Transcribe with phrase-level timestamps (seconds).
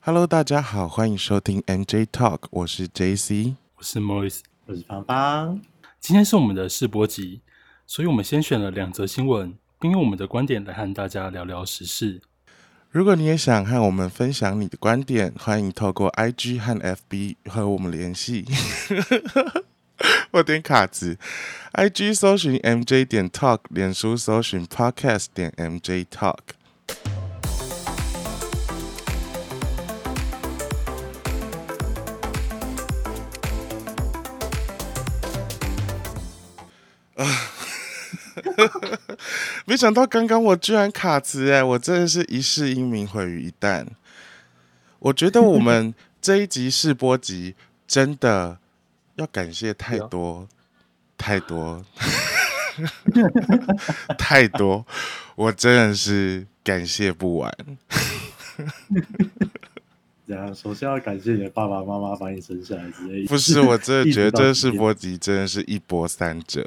[0.00, 3.56] Hello，大家好，欢迎收听 MJ Talk，我是 JC。
[3.76, 5.60] 我是 Morris，我是芳芳。
[6.00, 7.42] 今天是我们的试播集，
[7.84, 12.22] 所以我们先选了两则新闻，并用我们的观点来和大家聊聊时事。
[12.90, 18.46] 如果你也想和我们分享你的观点，欢迎透过 IG 和 FB 和我们联系。
[20.30, 21.18] 我点卡子
[21.72, 26.38] ，IG 搜寻 MJ 点 Talk，脸书搜寻 Podcast 点 MJ Talk。
[39.66, 43.86] 没想到刚刚我居然卡词哎，我真的是一世英名毁于一旦。
[44.98, 47.54] 我觉得我们这一集试播集
[47.86, 48.58] 真的
[49.14, 50.48] 要感谢太多
[51.16, 51.84] 太多
[54.18, 54.86] 太多，
[55.34, 57.52] 我真的是感谢不完。
[60.54, 63.24] 首先要感谢你的爸爸妈妈把你生下来之类。
[63.26, 66.66] 不是，我真的 觉得这试播集真的是一波三折。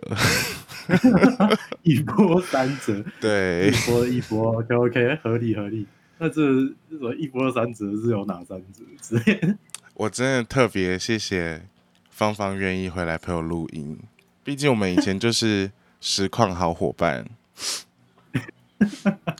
[1.83, 5.85] 一波三折， 对，一波一波，OK OK，合理合理。
[6.17, 6.41] 那这
[6.89, 9.55] 这种一波三折是有哪三折之类？
[9.93, 11.61] 我真的特别谢谢
[12.09, 13.99] 芳芳愿意回来陪我录音，
[14.43, 17.25] 毕竟我们以前就是实况好伙伴，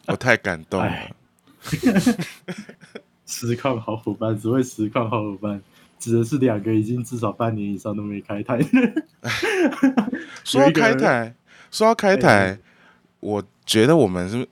[0.08, 1.16] 我太感动了。
[3.32, 5.62] 实况好伙伴，只会实况好伙伴，
[5.98, 8.60] 指的是两个已经至少半年以上都没开台。
[10.44, 11.34] 说到开台，
[11.72, 12.60] 说到开台，
[13.22, 14.46] 我觉得我们是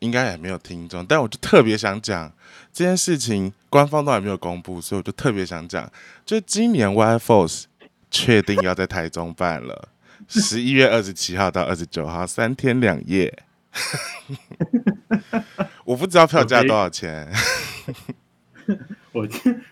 [0.00, 2.30] 应该也没有听众，但我就特别想讲
[2.72, 5.90] 这件事情，官方都还没有公布，所以我就特别想讲，
[6.26, 7.64] 就今年 Y Force
[8.10, 9.88] 确定要在台中办了，
[10.26, 13.42] 十一月二十七号到二十九号，三天两夜。
[15.84, 17.30] 我不知道票价多少钱。
[19.12, 19.26] 我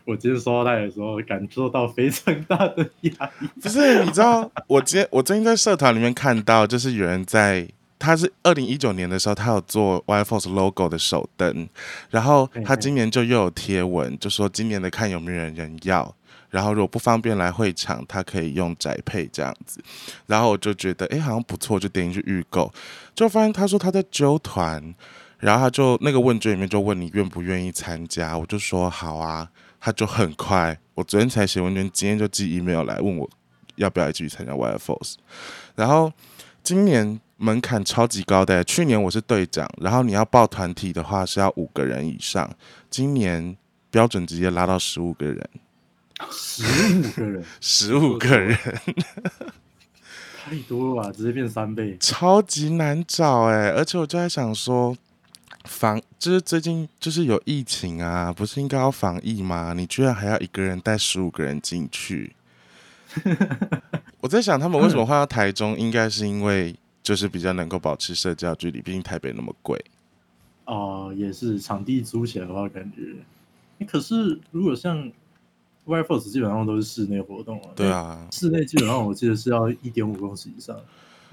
[0.06, 3.48] 我今天收到他的时候，感受到非常大的压力。
[3.60, 7.68] 不是，你知道，我今天我最近在社团里面看到，就是有人在，
[7.98, 11.68] 他是二零一九年的时候，他有做 Y Force logo 的手灯，
[12.08, 16.14] 然后他今年就又有贴文，就说今年的看有没有人人要，
[16.48, 19.82] 然后如果不方便来会场，他可以用宅配这样子。
[20.26, 22.72] 然后我就觉得，哎，好像不错，就点进去预购，
[23.14, 24.94] 就发现他说他在揪团。
[25.38, 29.48] 然后他就那个问卷里面就问你愿不愿意参加，我就说好啊。
[29.78, 33.30] 他就很快，我昨天才写问卷，今天就寄 email 来问我
[33.76, 35.14] 要不要继续参加 Y Force。
[35.76, 36.12] 然后
[36.64, 42.50] 今年门槛超级高的，去年我是队长，然后你要报团体的话是要五个人以上，
[42.90, 43.56] 今年
[43.88, 45.48] 标准直接拉到十五个人，
[46.32, 48.58] 十五个人， 十五个人，
[50.44, 54.96] 太多了吧，直接变三倍，超级难找哎，而且我就在想说。
[55.66, 59.74] 防就是最近就是有疫情啊，不是应该要防疫吗？
[59.74, 62.34] 你居然还要一个人带十五个人进去？
[64.20, 69.84] 我在想他们为什么换到台中，应该是因为就是比较能够保持社交距离，毕竟台北那么贵。
[70.64, 73.14] 哦，也是场地租起来的话，感觉。
[73.86, 75.10] 可是如果像
[75.84, 80.76] Y Force 基本上都是室内活动啊，对啊，室内基本上我记得是要一点五公尺以上。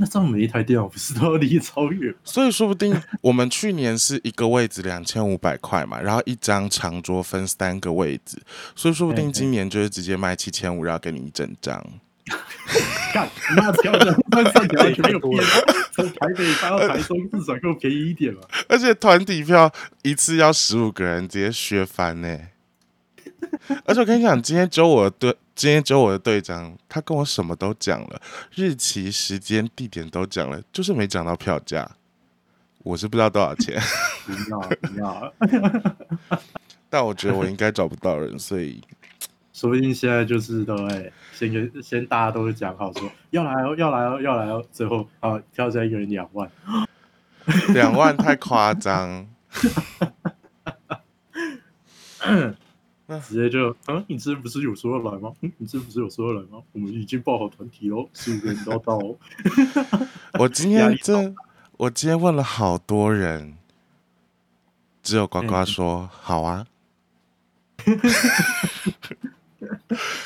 [0.04, 2.14] 那这样每一台电脑不是都要离超远？
[2.26, 8.38] 所以说不定我们去年是一个位置两千五百块嘛，然后一张长桌分三个位置，
[8.76, 11.82] 所以说不定今年就是直接卖七千五，然后给你一整张。
[13.14, 15.44] 干，那条的那上条没有变，
[15.94, 18.42] 从台北搬到台中至少够便宜一点嘛。
[18.68, 19.72] 而且团体票
[20.02, 22.38] 一次要十五个人，直接削翻呢。
[23.86, 28.22] 而且我跟你讲，今天揪我的队，今天揪我的队长，他跟我什么都讲了，
[28.56, 31.92] 日期、时间、地点都讲了，就是没讲到票价。
[32.80, 33.80] 我是不知道多少钱，
[34.26, 35.34] 不要不要。
[36.90, 38.82] 但我觉得我应该找不到人，所以
[39.54, 46.52] 说不定现在就是都哎，先跟先大家都会讲好说要来哦，要来哦，要来哦，最后啊，票价一个人两万，
[47.74, 49.26] 两万太夸张。
[53.22, 54.04] 直接就嗯！
[54.08, 55.32] 你这不是有说要来吗？
[55.58, 56.62] 你这不是有说要来吗？
[56.72, 59.16] 我们已经报好团体喽，十五个人都要到哦。
[60.40, 61.34] 我今天这，
[61.78, 63.58] 我今天问了好多人，
[65.04, 66.66] 只有呱呱说好啊。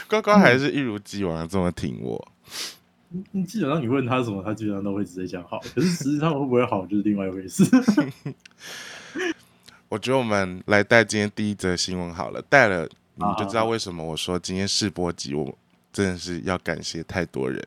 [0.08, 2.28] 呱呱还是一如既往的这么挺我。
[3.32, 5.60] 你基本上你问他什么，他基本上都会直接讲好。
[5.74, 7.64] 可是实际上会不会好，就是另外一回事。
[9.90, 15.58] 我觉得我们来带今天第一则新闻好了，带了你就知道为什么我说今天试播集，我
[15.94, 17.66] 真的是要感谢太多人。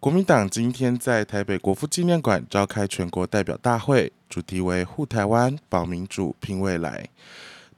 [0.00, 7.08] 国民党今天在台北国父纪念馆召开全国代表大会，主题为“护台湾、保民主、拼未来”。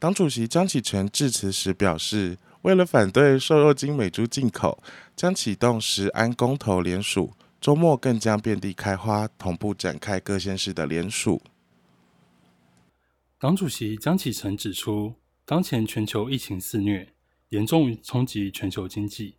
[0.00, 4.82] 党主席江启臣致辞时表示，为了反对瘦肉精美猪进口，
[5.14, 11.40] 将启动十安公投联署，周末更将遍地开花，同步展开各县市的联署。
[13.38, 17.06] 党主席江启臣指出，当前全球疫情肆虐，
[17.50, 19.36] 严重冲击全球经济。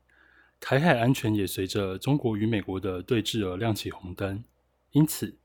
[0.60, 4.44] 台海安全也随着中国与美国的对峙而亮起红灯，
[4.92, 5.36] 因此，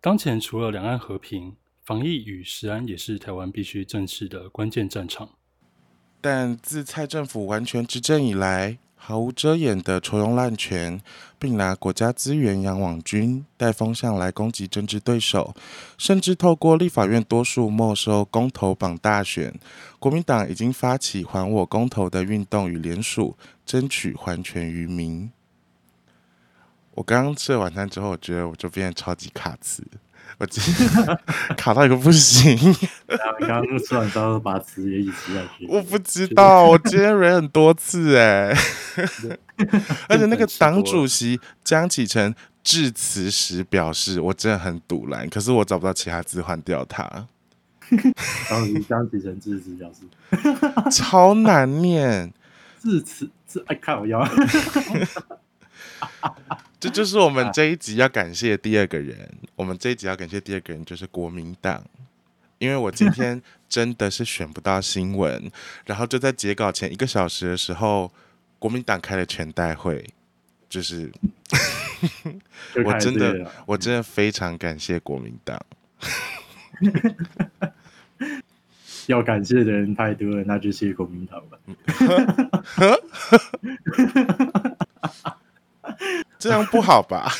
[0.00, 5.28] 当前除了两岸和平、防疫与食安，也是台湾必须正视的关键战场。
[6.20, 11.00] 但自蔡政府完全执政以来，毫无遮掩的筹用滥权，
[11.38, 15.54] 并拿国家资源养网军，带风向来攻击政治对手，
[15.96, 19.54] 甚至透过立法院多数没收公投榜大选。
[20.00, 25.30] 国民党已经发起还我公投的运动与联署，争取还权于民。
[26.94, 29.86] 我刚刚吃了晚餐之后，我觉得我就变得超级卡词。
[30.38, 31.18] 我今天
[31.56, 32.56] 卡到一个不行。
[33.40, 35.66] 刚刚吃完之后把词也一起吃下去。
[35.68, 38.54] 我不知道，我今天忍很多次哎。
[40.08, 47.26] 而且那个党主席江启臣致辞时表示，我真的很堵拦，可是我找不到其他字换掉他。
[48.50, 52.32] 然后江启臣致辞表示，超难念。
[52.82, 54.22] 致辞致哎，看我腰。
[56.78, 59.28] 这就是我们这一集要感谢第二个人。
[59.54, 61.82] 我们这一集要感谢第二个人就是国民党，
[62.58, 65.50] 因为我今天 真的是选不到新闻，
[65.86, 68.12] 然后就在截稿前一个小时的时候，
[68.58, 70.04] 国民党开了全代会，
[70.68, 71.10] 就是
[72.84, 75.60] 我真的我真的非常感谢国民党。
[79.06, 81.58] 要感谢的人太多了，那就谢国民党吧。
[86.38, 87.30] 这样不好吧？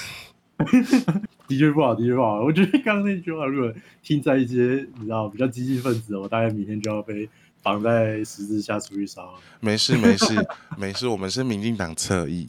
[1.49, 2.41] 的确不好，的确不好。
[2.43, 3.73] 我觉得刚刚那句话，如果
[4.03, 7.29] 听在一些你知道比较激进分子，我大概明天就要被
[7.63, 9.35] 绑在十字架出去烧。
[9.61, 10.35] 没事，没事，
[10.77, 11.07] 没事。
[11.07, 12.49] 我们是民进党侧翼。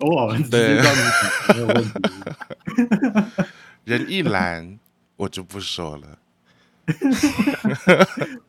[0.00, 0.80] 哇， 对，
[1.54, 1.90] 没有问题。
[3.84, 4.78] 人一拦，
[5.16, 6.18] 我就不说了。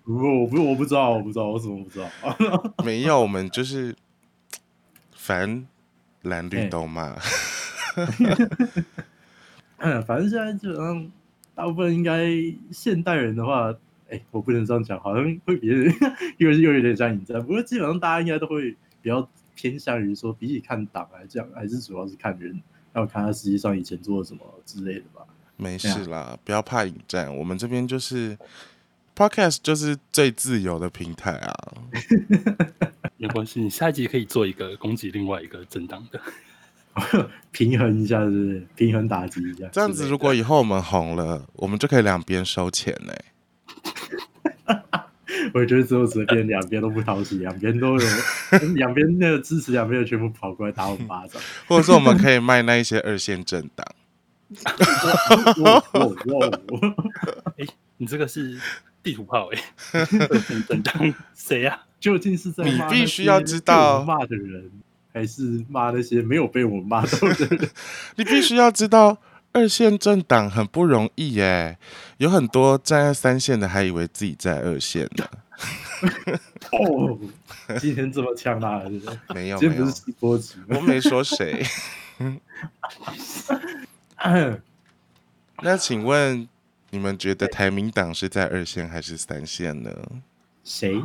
[0.04, 2.10] 不过我不，我不知道，我不知道，我怎么不知道？
[2.86, 3.96] 没有，我们就是
[5.16, 5.68] 反
[6.24, 7.16] 蓝绿都骂。
[9.78, 11.12] 嗯，反正现在基本上
[11.56, 12.30] 大部分应该
[12.72, 13.74] 现代人的话，
[14.10, 15.94] 哎，我不能这样讲，好像会别人
[16.38, 17.42] 又又有点像引战。
[17.42, 18.72] 不过基本上大家应该都会
[19.02, 22.62] 比较偏向于说，比起看党来讲，还是主要是看人，
[22.94, 25.22] 要看他实际上以前做了什么之类的吧。
[25.56, 28.38] 没事啦，不要怕引战，我们这边就是
[29.16, 31.54] podcast 就是最自由的平台啊。
[33.20, 36.20] 没关系，你下一集可以做一个攻击另外一个政党的。
[37.52, 38.68] 平衡一下，是不是？
[38.76, 39.68] 平衡打击一下。
[39.72, 43.14] 这样子，如果以后我们红了，我们就可以两边收钱呢。
[45.54, 48.08] 我觉得只有只变两边都不讨喜，两边都有，
[48.76, 51.42] 两边那个支持，两边全部跑过来打我们巴掌。
[51.68, 53.86] 或者说，我们可以卖那一些二线政党。
[55.62, 56.50] 哇哇！
[57.58, 57.66] 哎，
[57.98, 58.60] 你这个是
[59.04, 59.62] 地图炮哎！
[59.94, 61.80] 二线政党谁呀？
[62.00, 64.72] 究竟是在你必须要知道骂的人。
[65.12, 67.70] 还是骂那些没有被我骂到的人，
[68.16, 69.18] 你必须要知道，
[69.52, 71.80] 二线政党很不容易耶，
[72.18, 75.28] 有很多站在三线的还以为自己在二线呢。
[76.72, 77.18] 哦，
[77.80, 78.92] 今天这么呛辣的，
[79.34, 81.66] 没有，今天不是播直我没说谁。
[85.64, 86.48] 那请问
[86.92, 89.90] 你们觉得台民党是在二线还是三线呢？
[90.70, 90.94] 谁？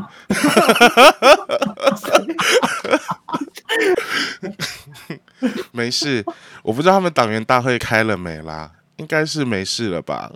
[5.72, 6.22] 没事，
[6.62, 10.30] 我不知道他们党员大会开了没啦，应该是没事了吧？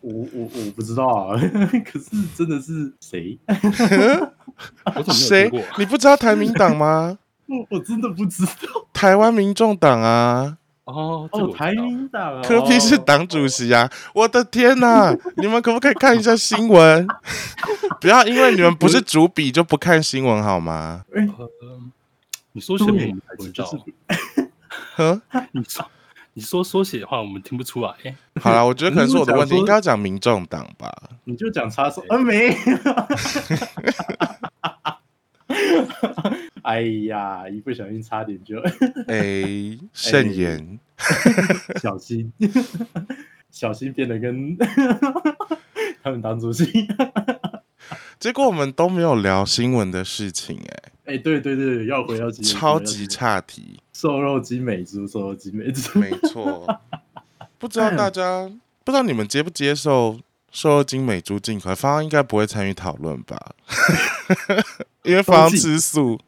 [0.00, 1.36] 我我我我不知道啊，
[1.84, 2.06] 可是
[2.36, 3.36] 真的是谁？
[5.12, 5.50] 谁？
[5.78, 7.18] 你不知道台民党吗？
[7.46, 8.52] 我我真的不知道，
[8.92, 10.58] 台湾民众党啊。
[10.86, 13.90] 哦哦，台民党，柯比是党主席啊！
[14.14, 17.06] 我的天哪， 你们可不可以看一下新闻？
[18.00, 21.04] 不要因为你们不是主笔就不看新闻好吗？
[22.52, 23.68] 你说写我们才知道。
[24.98, 25.20] 嗯，
[25.52, 25.84] 你说
[26.34, 27.92] 你说缩写的话，我们听不出来。
[28.40, 30.92] 好了，我觉得可能是我的问题，应该讲民众党吧？
[31.24, 32.56] 你就讲插手，啊没。
[36.66, 38.58] 哎呀，一不小心差点就
[39.06, 40.80] 哎， 慎言，
[41.80, 42.32] 小心，
[43.52, 44.56] 小心变得跟
[46.02, 46.64] 他们当主席。
[48.18, 53.78] 结果我们都没有聊新闻的事情，哎，哎，对对对，要回到超级差题。
[53.92, 56.66] 瘦肉精美猪，瘦肉精美猪，没错。
[57.58, 58.50] 不知道大家
[58.82, 60.18] 不知道你们接不接受
[60.50, 61.66] 瘦肉精美猪进口？
[61.66, 63.54] 芳芳应该不会参与讨论吧？
[65.04, 66.18] 因为芳芳吃素。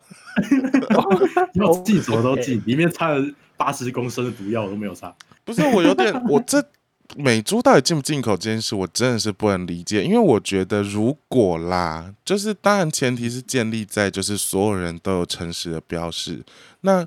[1.54, 5.14] 要进什么都进， 里面掺了八十公升的毒药我都没有插。
[5.44, 6.62] 不是我有点，我这
[7.16, 10.04] 美猪到底进不进口这件事，我真的是不能理解。
[10.04, 16.44] 因为我觉得如果啦，就是当然前提是建立在就是所有人都有诚实的标示。
[16.82, 17.06] 那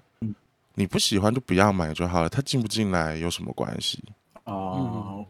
[0.76, 4.04] 你不喜欢就不要买就好了，它进不进来有什么关系
[4.46, 5.24] 啊？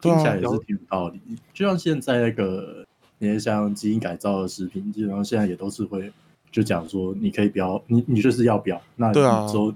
[0.00, 1.20] 听起来也是挺有道理。
[1.52, 2.86] 就像现在那个
[3.18, 6.12] 那些像基因改造的食品，基本上现在也都是会。
[6.56, 8.80] 就讲说，你可以不要，你你就是要不要？
[8.94, 9.74] 那之后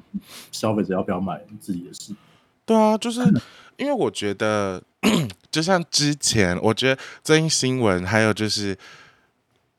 [0.50, 2.14] 消费者要不要买自己的事？
[2.64, 3.20] 对啊，就是
[3.76, 4.82] 因为我觉得，
[5.52, 8.74] 就像之前，我觉得最近新闻还有就是，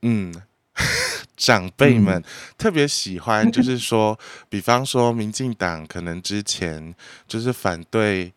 [0.03, 0.31] 嗯，
[1.35, 2.23] 长辈们
[2.55, 6.93] 特别喜欢，就是说，比方说，民进党可能之前
[7.27, 8.31] 就是反对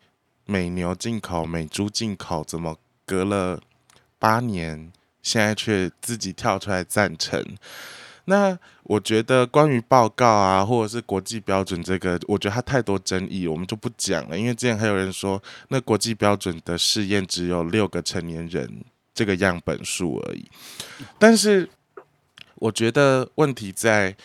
[0.45, 3.61] 美牛进口、美猪进口，怎么隔了
[4.17, 4.91] 八年，
[5.21, 7.45] 现在却自己跳出来赞成？
[8.25, 14.37] 那我觉得关于报告啊，或者是国际标准这个，我觉得它太多争议，我们就不讲了。
[14.37, 20.49] 因为之前还有人说，那国际标准的试验只有六个成年人这个样本数而已。
[21.19, 21.69] 但是
[22.55, 24.15] 我觉得问题在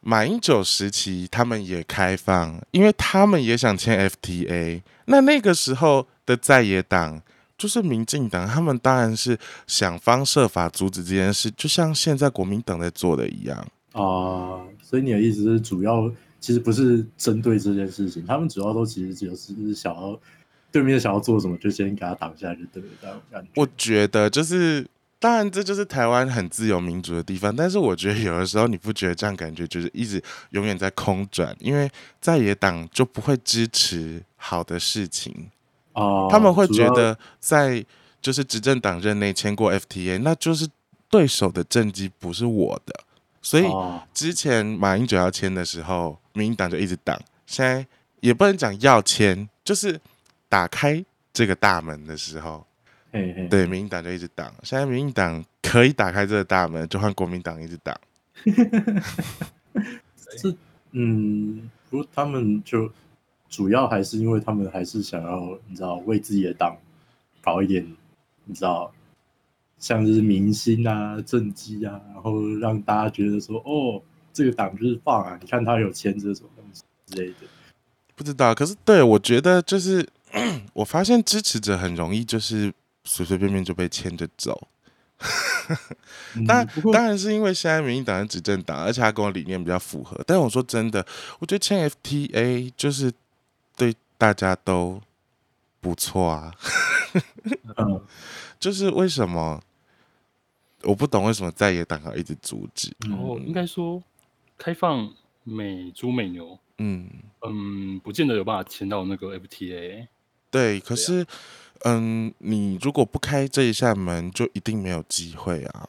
[0.00, 4.82] 马英九时期，他们也开放，因为他们也想签 FTA。
[5.04, 7.22] 那那个时候的在野党。
[7.56, 13.58] 就是民进党，他们当然是想方设法阻止这件事，就像现在国民党在做的一样
[13.92, 14.60] 啊。
[14.82, 20.18] 所以你的意思是，主要其实不是针对这件事情，他们主要都其实只是想要
[20.70, 22.88] 对面想要做什么，就先给他挡下来就对了。
[23.00, 23.46] 这样。
[23.56, 24.86] 我觉得就是，
[25.18, 35.50] 当然这就是台湾很自由民主的地方，但是我觉得有的时候你不觉得这样感觉就是一直永远在空转，因为在野党就不会支持好的事情。
[35.96, 37.84] 哦，他们会觉得在
[38.20, 40.68] 就是执政党任内签过 FTA，那就是
[41.08, 42.94] 对手的政绩不是我的，
[43.40, 43.64] 所以
[44.12, 47.18] 之前马英九要签的时候，民进党就一直挡。
[47.46, 47.86] 现在
[48.20, 49.98] 也不能讲要签，就是
[50.50, 52.66] 打开这个大门的时候，
[53.48, 54.52] 对民进党就一直挡。
[54.62, 57.98] 现在民进党可以打开这个大门，就换国民党一直挡。
[60.36, 60.54] 是，
[60.90, 62.92] 嗯，不他们就。
[63.48, 66.76] 主要还是因为他们还是想要，你知道，为自己的党
[67.40, 67.86] 搞一点，
[68.44, 68.92] 你知道，
[69.78, 75.38] 像是明星啊、政绩啊，然后让大家觉得说，哦，这个党就是棒啊！
[75.40, 77.34] 你看他有签这种东西之类的。
[78.16, 80.06] 不知道，可是对我觉得就是，
[80.74, 82.72] 我发现支持者很容易就是
[83.04, 84.68] 随随便便就被牵着走。
[86.46, 90.20] 当然，当然是因为现在民进党是执政党，而且他跟我理念比较符合。
[90.26, 91.06] 但我说真的，
[91.38, 93.12] 我觉得签 FTA 就是。
[94.18, 95.00] 对大家都
[95.80, 96.52] 不错啊，
[97.76, 98.00] 嗯，
[98.58, 99.62] 就是为什么
[100.82, 102.90] 我不懂为什么在野党要一直阻止？
[103.10, 104.02] 哦，应该说
[104.58, 105.12] 开放
[105.44, 107.08] 美猪美牛，嗯
[107.42, 110.08] 嗯，不见得有办法签到那个 FTA。
[110.50, 111.26] 对，可是
[111.84, 115.88] 嗯，你如果不开这一扇门，就一定没有机会啊。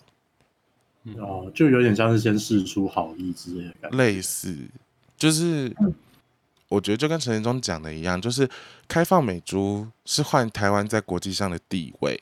[1.17, 4.67] 哦，就有点像是先试出好意之类的感觉，类似
[5.17, 5.74] 就是。
[6.70, 8.50] 我觉得就跟陈建忠讲的一样，就是
[8.88, 12.22] 开放美猪是换台湾在国际上的地位。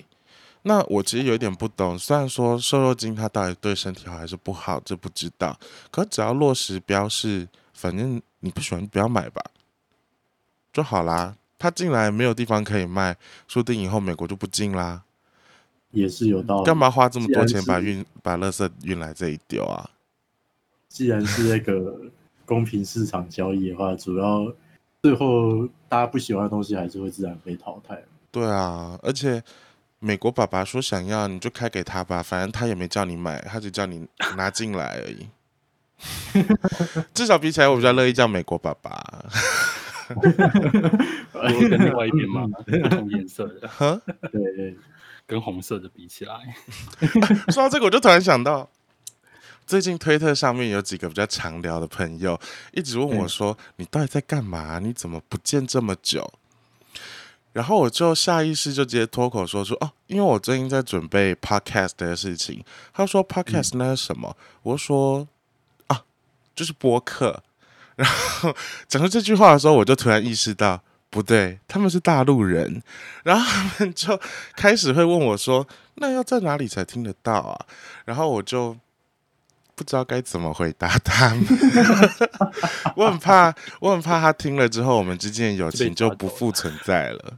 [0.62, 5.60] 那我其实有点不懂，虽然说瘦肉精它到底对身体好还是不好，这不知道。
[5.90, 9.44] 可只要落实标示，反正你不喜欢不要买吧，
[10.72, 11.36] 就好啦。
[11.58, 13.16] 它进来没有地方可以卖，
[13.48, 15.04] 说不定以后美国就不进啦。
[15.92, 16.66] 也是有道理。
[16.66, 19.90] 干嘛花这么多钱把运把垃圾运来这里丢啊？
[20.88, 22.12] 既然是那个。
[22.46, 24.54] 公平市场交易的话，主要
[25.04, 28.04] 最后大家不喜欢的东西还是会自然被淘汰。
[28.32, 29.42] 对啊，而且
[30.00, 35.28] 美国爸爸说想要你就开给他吧，反正他也没叫你买，他只叫你拿进来而已。
[37.14, 39.26] 至少比起来，我比较乐意叫美国爸爸。
[40.10, 40.22] 我
[41.70, 44.76] 跟另外一边嘛，不同颜色的， 对，
[45.26, 46.36] 跟红色的比起来。
[47.50, 48.70] 说到这个，我就突然想到。
[49.66, 52.40] 最近推特上面有几个比较常聊的朋友，
[52.72, 54.78] 一直问我说：“你到底在干嘛？
[54.80, 56.32] 你怎么不见这么久？”
[57.52, 65.28] 然后我就下意识就直接脱口说出：“哦，因为我最近在准备 podcast 的事情。”他说：“podcast 那是什么？”我说
[65.88, 66.04] ：“啊，
[66.54, 67.42] 就是播客。”
[67.96, 68.54] 然后
[68.88, 72.84] 讲出这句话的时候，我就突然意识到不对，他们是大陆人，
[73.24, 74.20] 然后他们就
[74.56, 77.66] 开始会问我说：“那要在哪里才听得到啊？”
[78.06, 78.78] 然后我就。
[79.76, 81.46] 不知道该怎么回答他们。
[82.96, 87.38] 我很怕，我很怕他听了之后，我们之间的友情就不复存在了。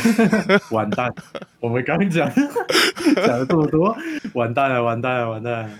[0.70, 1.10] 完蛋！
[1.58, 2.30] 我们刚讲
[3.26, 3.96] 讲了这么多，
[4.34, 5.70] 完蛋了，完蛋了，完蛋了！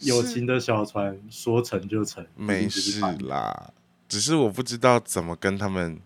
[0.00, 3.70] 友情的小船说沉就沉，没事啦，
[4.06, 5.98] 只是我不知道怎么跟他们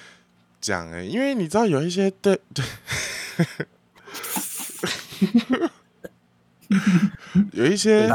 [0.60, 2.62] 讲哎，因为你知道有一些对对，
[7.52, 8.06] 有一些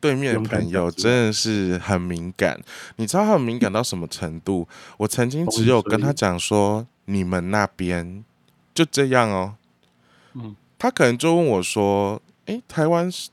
[0.00, 2.60] 对面的朋友真的是很敏感，
[2.96, 4.66] 你知道他很敏感到什么程度？
[4.98, 8.24] 我曾经只有跟他讲说，你们那边
[8.74, 9.54] 就这样哦，
[10.34, 13.30] 嗯，他可能就问我说，诶，台湾是。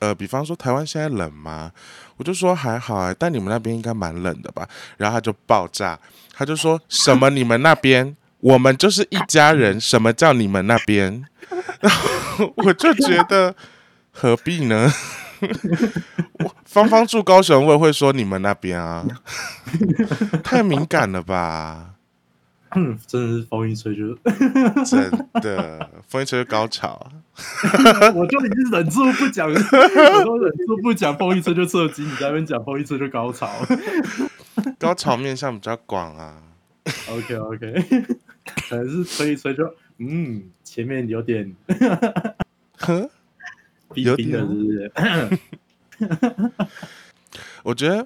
[0.00, 1.70] 呃，比方说台湾现在冷吗？
[2.16, 4.68] 我就说还好啊，但你们那边应该蛮冷的吧？
[4.96, 5.96] 然后他就爆炸，
[6.32, 11.24] 他就说什么你们那边，我们就是一家人， 什么叫你们那边？
[11.78, 13.54] 然后我就觉得
[14.10, 14.92] 何必呢？
[16.64, 19.04] 芳芳住高雄，我也会说你们那边啊，
[20.42, 21.88] 太敏感了吧？
[22.74, 24.16] 嗯 真的是风一吹就
[24.86, 25.10] 真
[25.42, 27.06] 的风一吹就高潮，
[28.14, 33.50] 我就已经忍住不讲，我都忍住不讲，风一吹就射击，你在那边讲风一吹就高潮，
[34.78, 36.38] 高潮面向比较广啊。
[37.10, 37.72] OK OK，
[38.70, 39.62] 可能是吹一吹就
[39.98, 41.54] 嗯，前面有点，
[43.96, 44.92] 有点是不是？
[47.62, 47.96] 我觉得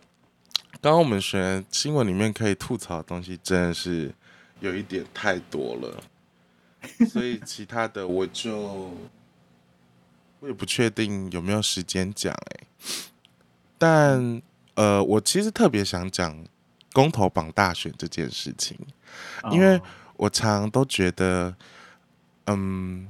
[0.81, 4.15] 刚刚我们学新闻里面可以吐槽的东西，真的是。
[4.61, 6.03] 有一点太多了，
[7.11, 8.91] 所以其他的我就
[10.41, 12.67] 我也不确定有没有时间讲哎。
[13.77, 14.41] 但
[14.77, 16.43] 呃，我其实特别想讲
[16.95, 18.79] 公投榜大选这件事情，
[19.53, 19.79] 因为
[20.17, 21.55] 我常都觉得，
[22.47, 23.07] 嗯，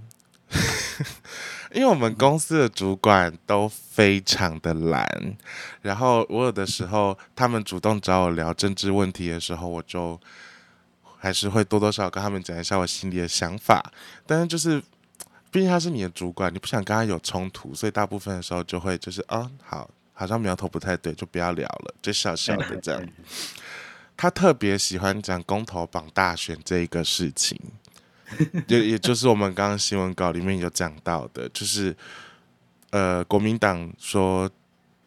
[1.76, 5.06] 因为我们公司的主管都非常的懒，
[5.82, 10.20] 然后我有的时候他们主动找我聊政治问题的时候，我就。
[11.18, 13.82] 还是会多多少少跟他们讲一下我心里的想法，
[14.26, 14.80] 但是就是，
[15.50, 23.02] 毕竟他是你的主管，你不想跟他有冲突，所以大部分的时候就会就是啊，好，好像苗头不太对，就不要聊了，就小小的这样。
[24.16, 27.58] 他特别喜欢讲公投榜大选这一个事情，
[28.68, 31.96] 也也就是我们刚刚新闻稿里面有讲到的，就是
[32.90, 34.50] 呃，国民党说。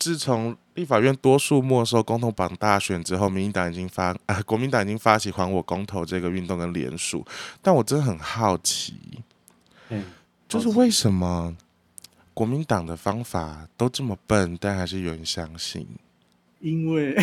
[0.02, 7.22] 自从立法院多数没收公投榜大选之后，民进党已经发啊，国民党已经发起还我公投这个运动跟联署。
[7.62, 8.94] 但我真的很好奇，
[9.90, 10.06] 嗯，
[10.48, 11.54] 就是为什么
[12.34, 15.86] 国民党的方法都这么笨，但还是有人相信？
[16.62, 17.14] 因为，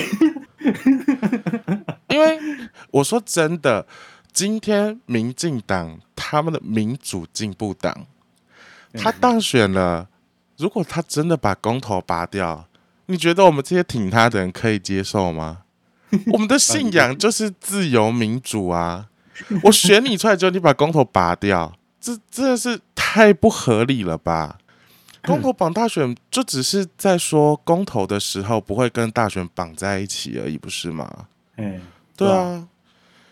[2.08, 2.38] 因为
[2.90, 3.86] 我说真的，
[4.36, 8.06] 今天民进党他们的民主进步党，
[8.92, 10.10] 他当选了。
[10.58, 12.68] 如果他真的把公投拔掉，
[13.06, 15.62] 你觉得我们这些挺他的人可以接受吗？
[16.34, 19.08] 我们的信仰就是自由民主啊！
[19.62, 24.58] 我选你出来之后，你把公投拔掉，这真的是太不合理了吧？
[25.22, 31.26] 公投绑大选就只是在说公投的时候不会跟大选绑在一起而已，不是吗？
[31.56, 31.80] 嗯，
[32.14, 32.68] 对啊，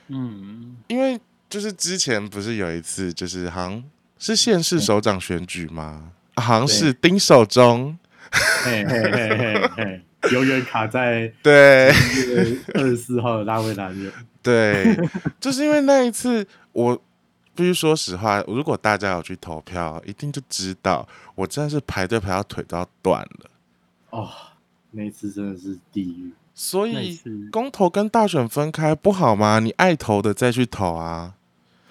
[0.09, 3.85] 嗯，因为就是之前不是有一次，就是好像
[4.19, 6.13] 是县市首长选举吗？
[6.37, 7.97] 好像是丁守中，
[8.65, 11.89] 嘿嘿嘿嘿嘿，永远卡在对
[12.75, 14.13] 二十四号的拉维男人。
[14.43, 14.97] 对，
[15.41, 17.01] 就是因为那一次，我
[17.55, 23.51] 必须说实话，如果大家有去投票，一定就知道，我真的是排队排到腿都要断了。
[24.11, 24.29] 哦，
[24.91, 26.33] 那次真的是地狱。
[26.55, 29.59] 所以公投跟大选分开不好吗？
[29.59, 31.35] 你爱投的再去投啊。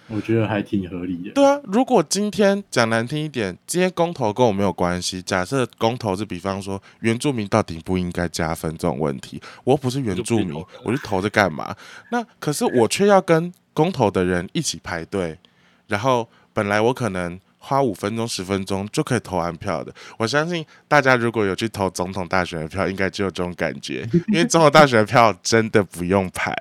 [0.08, 1.32] 我觉得还挺合理的。
[1.32, 5.22] 对啊，如果今天讲难听一点，今天公投跟我没有关系。
[5.22, 11.76] 假设公投是比方说原住民到底不应该加分这种问题，我不是原住民，我去投着干嘛？
[12.12, 15.40] 那可是我却要跟公投的人一起排队，
[15.88, 19.94] 然后本来我可能花五分钟、十分钟就可以投完票的。
[20.18, 26.54] 我相信大家如果有去投总统大选的票，应该就有这种感觉，因为总统大选的票真的不用排。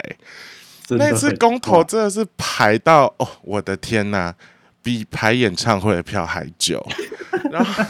[0.90, 4.32] 那次公投真的是排到哦，我的天呐，
[4.80, 6.86] 比排演唱会的票还久。
[7.50, 7.84] 然后，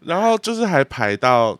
[0.00, 1.58] 然后就是还排到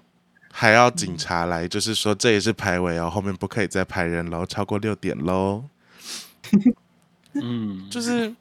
[0.50, 5.64] 还要警察来，就是说这也是排位哦，后面不可以再排人喽，超过六点喽。
[7.34, 8.32] 嗯， 就是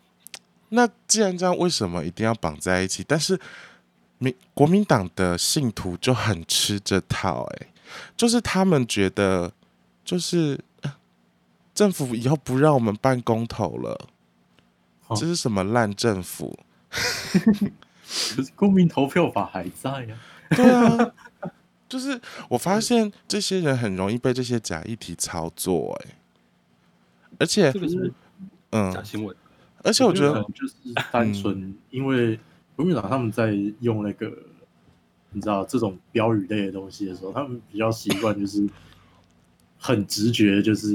[0.74, 3.04] 那既然这样，为什么一定要绑在一起？
[3.08, 3.40] 但是
[4.18, 7.68] 民国民党的信徒就很吃这套，哎，
[8.18, 9.52] 就是他们觉得
[10.04, 10.60] 就是。
[11.76, 14.08] 政府以后不让我们办公投了，
[15.16, 16.56] 这是什么烂政府？
[16.92, 20.16] 可是公民投票法还在呀。
[20.52, 21.12] 对啊，
[21.90, 26.12] 就是我发现这些人很容易被这些假议题操作，哎，
[27.40, 28.14] 而且这个是
[28.70, 29.36] 嗯假，新闻，
[29.84, 30.76] 而且我觉得就是
[31.12, 32.40] 单纯因为
[32.76, 34.32] 国民党他们在用那个
[35.32, 38.68] 你知道这种标语类的东西的时候，他们比较习惯就是
[39.78, 40.94] 很直觉，就是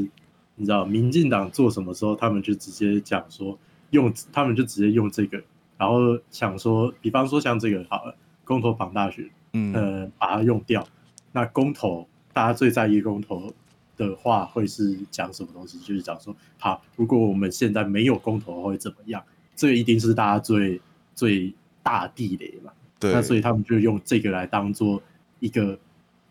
[0.57, 3.59] 你知道民进党做什么时候，他们就直接讲说
[3.91, 5.43] 用，他们就直接用这个，
[5.77, 10.87] 然后想说，比方说像这个好了，公投绑大学，嗯呃，把它用掉。
[11.33, 13.53] 那公投，大家最在意公投
[13.99, 15.79] 的话，会是讲什么东西？
[15.81, 19.23] 就是讲说，好，如果我们现在没有公投会怎么样？
[19.55, 20.81] 这个一定是大家最
[21.15, 22.73] 最大地雷嘛。
[23.01, 25.03] 对，那所以他们就用这个来当做
[25.41, 25.79] 一个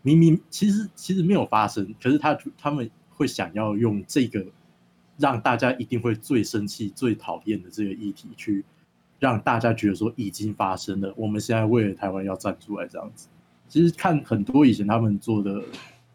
[0.01, 4.45] 明明其实其实没有发生，可是他他们会想要用这个
[5.17, 8.63] 让大家一定会最生气、最讨厌的这个议题，去
[9.19, 13.27] 让大家觉得说已经发生了，我们现在为了台湾要站出来这样子。
[13.67, 15.62] 其实看很多以前他们做的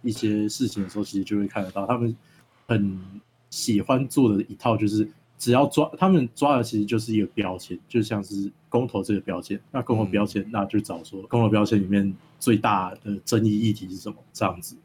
[0.02, 2.14] 一些事情的时候，其实就会看得到，他们
[2.66, 3.00] 很
[3.50, 5.08] 喜欢做的一套就是。
[5.38, 9.60] 只要抓他们抓的其实就是一个标签，就像是公投这个标签。
[9.72, 14.76] 那公投标签，那就找说公投标签里面最大的争议议题是什么这样子。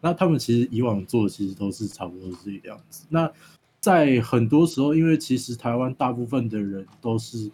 [0.00, 3.04] 那他们其实以往做的其实都是差不多是这个样子。
[3.10, 3.30] 那
[3.78, 7.50] 在很多时候，因为其实台湾大部分的人都是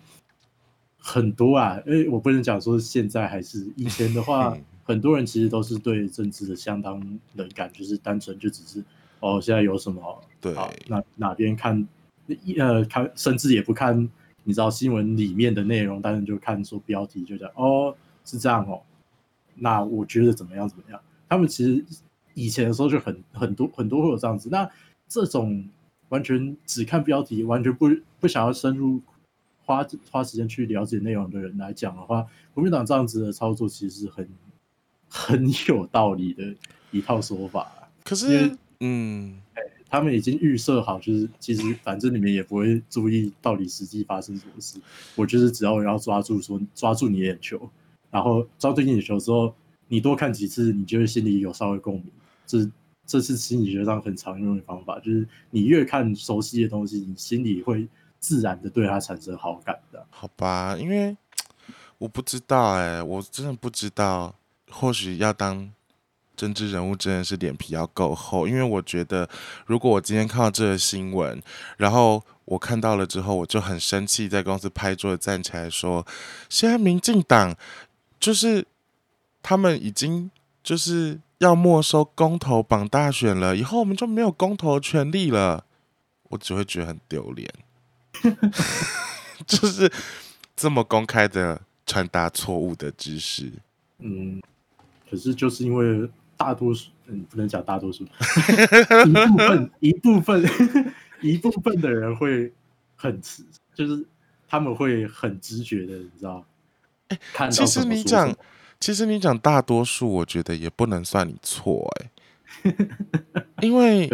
[0.97, 7.01] 很多啊，因为我不能讲说现在还是以前的话， 很多人其实都是对政治的相当
[7.35, 8.83] 冷感，就是单纯就只是
[9.21, 11.87] 哦，现在有什么对好，那哪边看
[12.57, 14.09] 呃看，甚至也不看
[14.45, 17.95] 你知道新闻里面的内容，但是就看说标题就讲哦
[18.25, 18.81] 是这样哦，
[19.57, 21.01] 那我觉得怎么样怎么样？
[21.29, 21.85] 他们其实
[22.35, 24.71] 以前的时候就很很多很多会有这样子，那
[25.09, 25.69] 这种
[26.11, 27.89] 完全只看标题，完全不
[28.21, 29.01] 不想要深入
[29.65, 34.29] 花花时间去了解内容的人来讲的话，国民党这样子的操作其实是很
[35.09, 36.55] 很有道理的
[36.91, 39.41] 一套说法啊、可是嗯，
[39.89, 44.79] 他们已经预设好，就是其实反正你们也不会注意到底实际发生什么事。
[45.15, 47.71] 我就是只要要抓住说抓住你的眼球，
[48.11, 49.55] 然后抓住你眼球之后，
[49.89, 52.05] 你多看几次，你就会心里有稍微共鸣。
[52.47, 52.71] 这
[53.07, 57.87] 这是心理学上很常用的方法，就是你越看熟悉的东西，你心里会
[58.19, 60.05] 自然的对它产生好感的。
[60.11, 61.17] 好吧，因为
[61.99, 64.35] 我不知道哎、我真的不知道，
[64.71, 65.73] 或许要当
[66.37, 69.29] 政治人物真的是脸皮要够厚，因为我觉得
[69.67, 71.43] 如果我今天看到这个新闻，
[71.79, 76.07] 然后我看到了之后，我就很生气，在公司拍桌子站起来说，
[76.49, 77.57] 现在民进党
[78.21, 78.67] 就是
[79.43, 80.31] 他们已经
[80.63, 85.65] 就是要没收公投绑大选了，以后我们就没有公投权利了，
[86.31, 87.49] 我只会觉得很丢脸。
[89.47, 89.93] 就是
[90.55, 93.53] 这么公开的传达错误的知识，
[93.99, 94.43] 嗯，
[95.11, 98.05] 可是就是因为大多数，嗯，不能讲大多数，
[99.07, 100.45] 一部分一部分
[101.23, 102.53] 一部分的人会
[102.95, 104.05] 很直，就是
[104.49, 106.45] 他们会很直觉的，你知道？
[107.51, 108.35] 其实你讲
[108.81, 112.11] 其实你讲大多数，我觉得也不能算你错哎、
[113.63, 114.11] 因为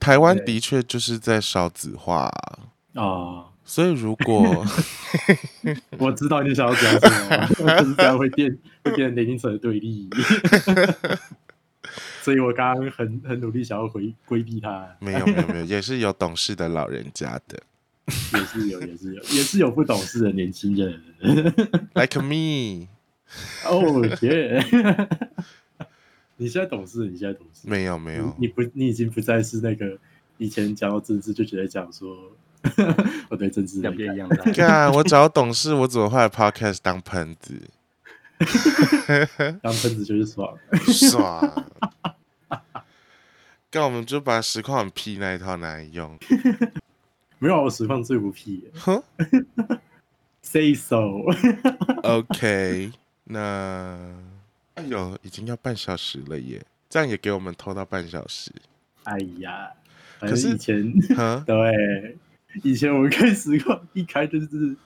[0.00, 2.58] 台湾的确就是在少子化啊、
[2.94, 4.66] 啊、所以如果
[5.96, 8.54] 我知道你想要讲什么，就是这样会变
[8.84, 10.10] 会变成年龄层的对立，
[12.20, 17.58] 所以我刚刚很很努力想要回规避他，没有没有没有，也是有懂事的老人家的
[18.34, 21.02] 也是有也是有也是有不懂事的年轻人。
[21.94, 22.86] ，like me，
[23.64, 24.62] 哦耶！
[26.36, 27.66] 你现在懂事，你现在懂事。
[27.66, 29.96] 没有没有你，你不，你已经不再是那个
[30.36, 32.14] 以前讲到政治就觉得讲说，
[33.28, 34.44] 我 对政治两边一样大。
[34.52, 37.60] 干我只要懂事，我怎么会来 podcast 当喷子？
[39.62, 40.56] 当喷子就是爽。
[40.86, 41.66] 爽！
[43.70, 46.18] 干我们就把实况很屁那一套拿来用，
[47.38, 49.02] 没有啊，我实况最不屁哼。
[50.42, 51.00] ，say so。
[52.02, 52.92] OK，
[53.24, 53.96] 那
[54.74, 58.52] 哎呦，已经要半小时了耶，这样也给我们拖到半小时。
[59.04, 59.70] 哎呀，
[60.20, 62.18] 可是以前哈，对，
[62.62, 64.76] 以前我们开实况一开就是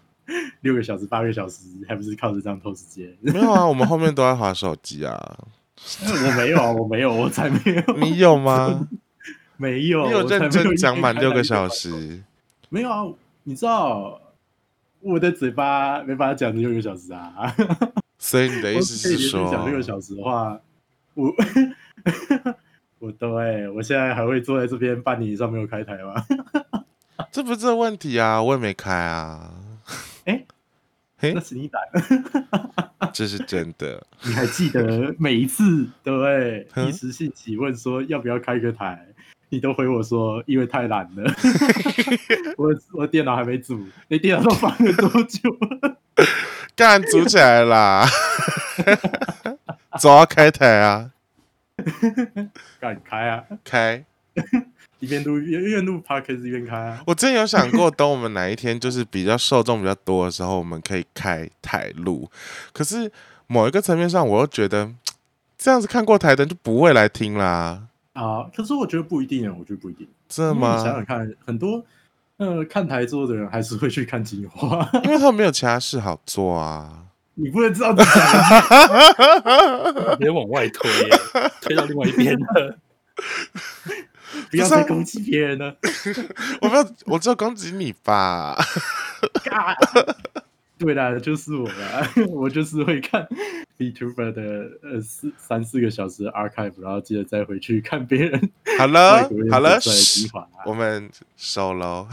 [0.60, 3.16] 六个小时、八个小时，还不是靠着这样偷时间？
[3.20, 5.38] 没有啊，我们后面都在划手机啊。
[6.02, 8.88] 我没有啊，我没有，我才没有，你有吗？
[9.56, 12.22] 没有，你有认真讲满六个小时？
[12.68, 13.04] 没有啊，
[13.44, 14.20] 你知道
[15.00, 17.54] 我的嘴巴没办法讲六个小时啊。
[18.18, 20.58] 所以你的意思 是可以连续讲六，个小时的话，
[21.14, 21.30] 我
[22.98, 26.14] 我对我现在还会坐在这边半年以上没有开台吗？
[27.32, 28.42] 这不是这个问题啊？
[28.42, 29.50] 我也没开啊。
[31.18, 32.00] 嘿那是你打的。
[33.12, 34.06] 这是真的。
[34.22, 36.92] 你还记得每一次对不对？
[36.92, 39.06] 时兴起问说要不要开个台，
[39.48, 41.24] 你都回我说因为太懒了。
[42.58, 45.96] 我我电脑还没组，你电脑都放了多久了？
[46.74, 48.06] 干组起来啦！
[49.98, 51.12] 早要，开台啊，
[52.78, 53.44] 敢开啊！
[53.64, 54.04] 开！
[55.06, 57.00] 一边录 一边录 podcast 一边开啊！
[57.06, 62.28] 我真有想过，等我们哪一天就是比较受众比较多的时候，我们可以开台录。
[62.72, 63.10] 可是
[63.46, 64.90] 某一个层面上，我又觉得
[65.56, 67.82] 这样子看过台的人就不会来听啦，
[68.14, 70.06] 啊，可是我觉得不一定啊，我觉得不一定。
[70.28, 71.04] 真的因为你想想？
[71.04, 71.84] 看，很多
[72.38, 77.04] 呃看台座的人还是会去看精华，因为他们没有其他事好做啊。
[77.38, 78.12] 你不能这样子讲，
[80.18, 80.90] 别往外推，
[81.60, 82.78] 推到另外一边了。
[84.50, 85.76] 不要再攻击别人了。
[86.62, 88.56] 我没有，我只有攻击你吧？
[89.44, 89.76] 嘎
[90.78, 93.26] 对啦，就是我啦， 我就是会看
[93.78, 94.42] VTuber 的
[94.82, 99.78] 呃四三四个小时的 archive，然后接着再回去看别人外好了好了。
[100.66, 102.06] 我们收喽。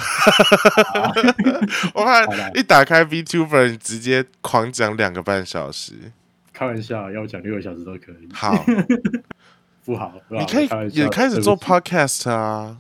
[1.94, 6.14] 我怕一打开 VTuber，你直接狂讲两个半小时。
[6.54, 8.30] 开玩笑，要讲六个小时都可以。
[8.32, 8.64] 好，
[9.86, 12.78] 不好，你可以也开始做 podcast 啊。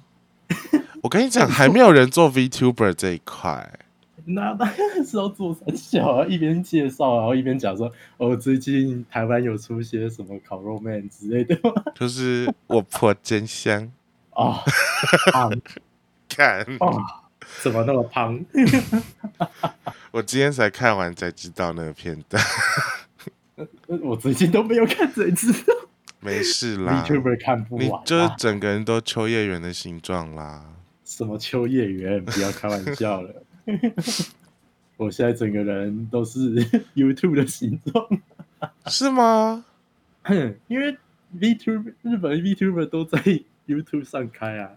[1.01, 3.79] 我跟你讲，还没有人做 VTuber 这一块。
[4.25, 4.65] 那那
[5.03, 11.59] 是要做三小啊，一边介绍，然后一边讲说，哦，最近台湾有出些什么烤肉面之类的
[11.93, 13.91] 就是我破真香，
[14.31, 14.63] 啊，
[15.33, 15.51] 胖。
[16.35, 16.99] 看，哦，
[17.61, 18.43] 怎么那么胖？
[20.09, 22.43] 我今天才看完才知道那个片段，
[24.01, 25.53] 我最近都没有看这一次
[26.23, 27.03] 没事啦。
[27.05, 30.65] ，VTuber 看不你完、你，就是整个人都秋叶原的形状啦。
[31.03, 33.43] 什么秋叶原， 不要开玩笑了。
[34.97, 36.55] 我现在整个人都是
[36.95, 38.07] YouTube 的形状，
[38.87, 39.65] 是吗？
[40.67, 40.97] 因为
[41.37, 43.19] VTuber 日本 VTuber 都在
[43.67, 44.71] YouTube 上开啊，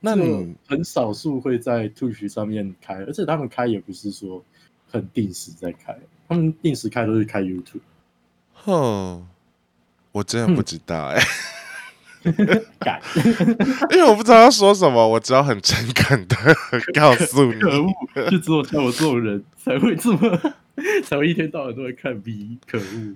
[0.00, 4.42] 那你很少数会在 Twitch 上面开，而且他们开也不是说
[4.90, 5.96] 很定时在开，
[6.28, 7.80] 他们定时开都是开 YouTube。
[8.54, 9.28] 哼，
[10.12, 11.22] 我真的不知道哎、
[12.80, 13.00] 改，
[13.90, 16.36] 因为我不知道要说什么，我只要很诚恳的
[16.94, 17.60] 告诉你。
[17.60, 20.54] 可恶，就只有像我这种人才会这么，
[21.04, 23.14] 才会一天到晚都会看 V，可恶。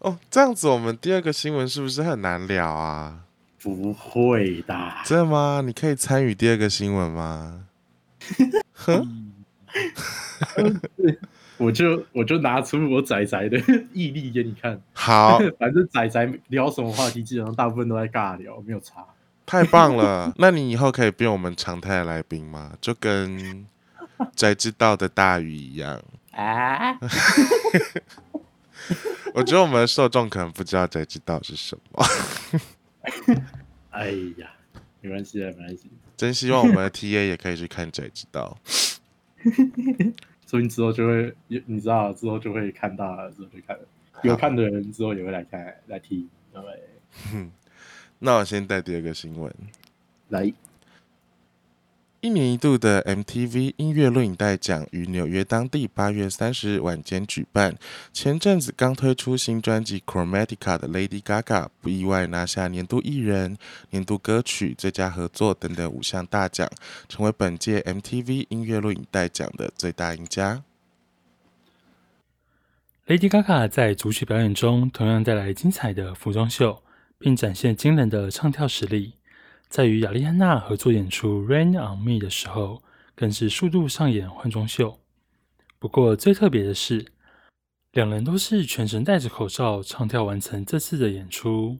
[0.00, 3.20] 哦，这样子我们第二个新闻是不是很难聊啊？
[3.60, 5.62] 不会的，真的吗？
[5.64, 7.64] 你可以参与第二个新闻吗？
[8.72, 9.32] 哼，
[11.58, 13.58] 我就我就拿出我仔仔的
[13.92, 14.80] 毅力给你看。
[14.92, 19.04] 好， 反正仔仔聊什么话题，基本上大部分都在尬聊，没有差。
[19.44, 20.32] 太棒了！
[20.38, 22.72] 那你以后可以变我们常态来宾吗？
[22.80, 23.66] 就跟
[24.34, 26.02] 宅知道的大鱼一样。
[26.32, 26.96] 啊，
[29.34, 32.04] 我觉得我们的受众可能不知道宅知道是什么，
[33.90, 34.48] 哎呀，
[35.00, 35.90] 没关系啊，没关系。
[36.16, 38.56] 真希望我们的 TA 也可以去看宅知道。
[40.48, 41.34] 所以之后就会，
[41.66, 43.82] 你知道，之后就会看到了，之后就看了。
[44.22, 46.26] 有看的人之后也会来看来听？
[48.18, 49.54] 那我先带第二个新闻。
[50.30, 50.50] 来，
[52.20, 57.76] 一年一度的 MTV 音乐录影带奖于纽约当地八月三十日晚间举办。
[58.12, 63.56] 前阵子刚推出新专辑《Chromatica》的 Lady Gaga 不意外拿下年度艺人、
[63.90, 66.68] 年度歌曲、最佳合作等等五项大奖，
[67.08, 70.64] 成为本届 MTV 音乐录影带奖的最大赢家。
[73.06, 76.82] Lady Gaga 在主曲表演中同样带来精彩的服装秀，
[77.16, 79.12] 并展现惊人的唱跳实力。
[79.68, 82.82] 在与雅丽安娜合作演出《Rain on Me》的时候，
[83.14, 84.98] 更是数度上演换装秀。
[85.78, 87.04] 不过最特别的是，
[87.92, 91.78] 两人都是全程戴着口罩唱跳完成这次的演出。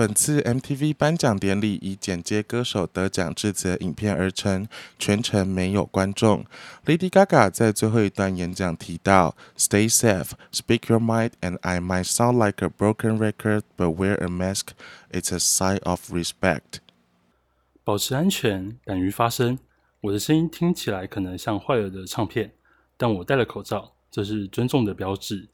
[0.00, 4.66] 本次 MTV 颁奖典礼以剪接歌手得奖致辞影片而成，
[4.98, 6.42] 全程没有观众。
[6.86, 13.94] Lady Gaga 在最后一段演讲提到：“Stay safe, speak your mind, and I might sound like a broken record, but
[13.94, 14.68] wear a mask.
[15.10, 16.78] It's a sign of respect.”
[17.84, 19.58] 保持安全，敢于发声。
[20.00, 22.54] 我的声音听起来可能像坏了的唱片，
[22.96, 25.50] 但我戴了口罩，这是尊重的标志。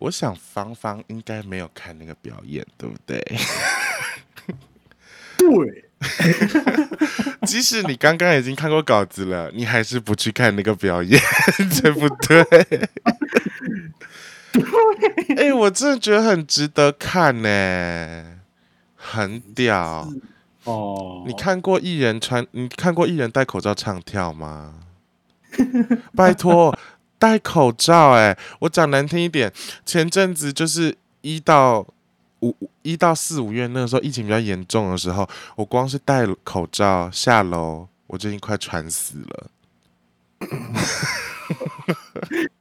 [0.00, 3.20] 我想芳芳应该没有看那个表演，对不对？
[5.36, 5.84] 对，
[7.46, 11.20] 即使你刚刚已经看过稿子了，你还是不去看那个表演，
[11.80, 12.88] 对不对？
[15.36, 18.38] 哎、我真的觉得很值得看呢，
[18.96, 20.08] 很屌。
[20.64, 22.46] 哦，你看过艺人穿？
[22.50, 24.74] 你看过艺人戴口罩唱跳吗？
[26.14, 26.76] 拜托，
[27.18, 28.12] 戴口罩。
[28.12, 29.52] 哎，我讲难听一点，
[29.84, 31.86] 前阵子就是一到
[32.40, 39.50] 五一到四五月那个时候疫情比较严重的时候，我光是戴口罩下楼，我就已经快喘死了。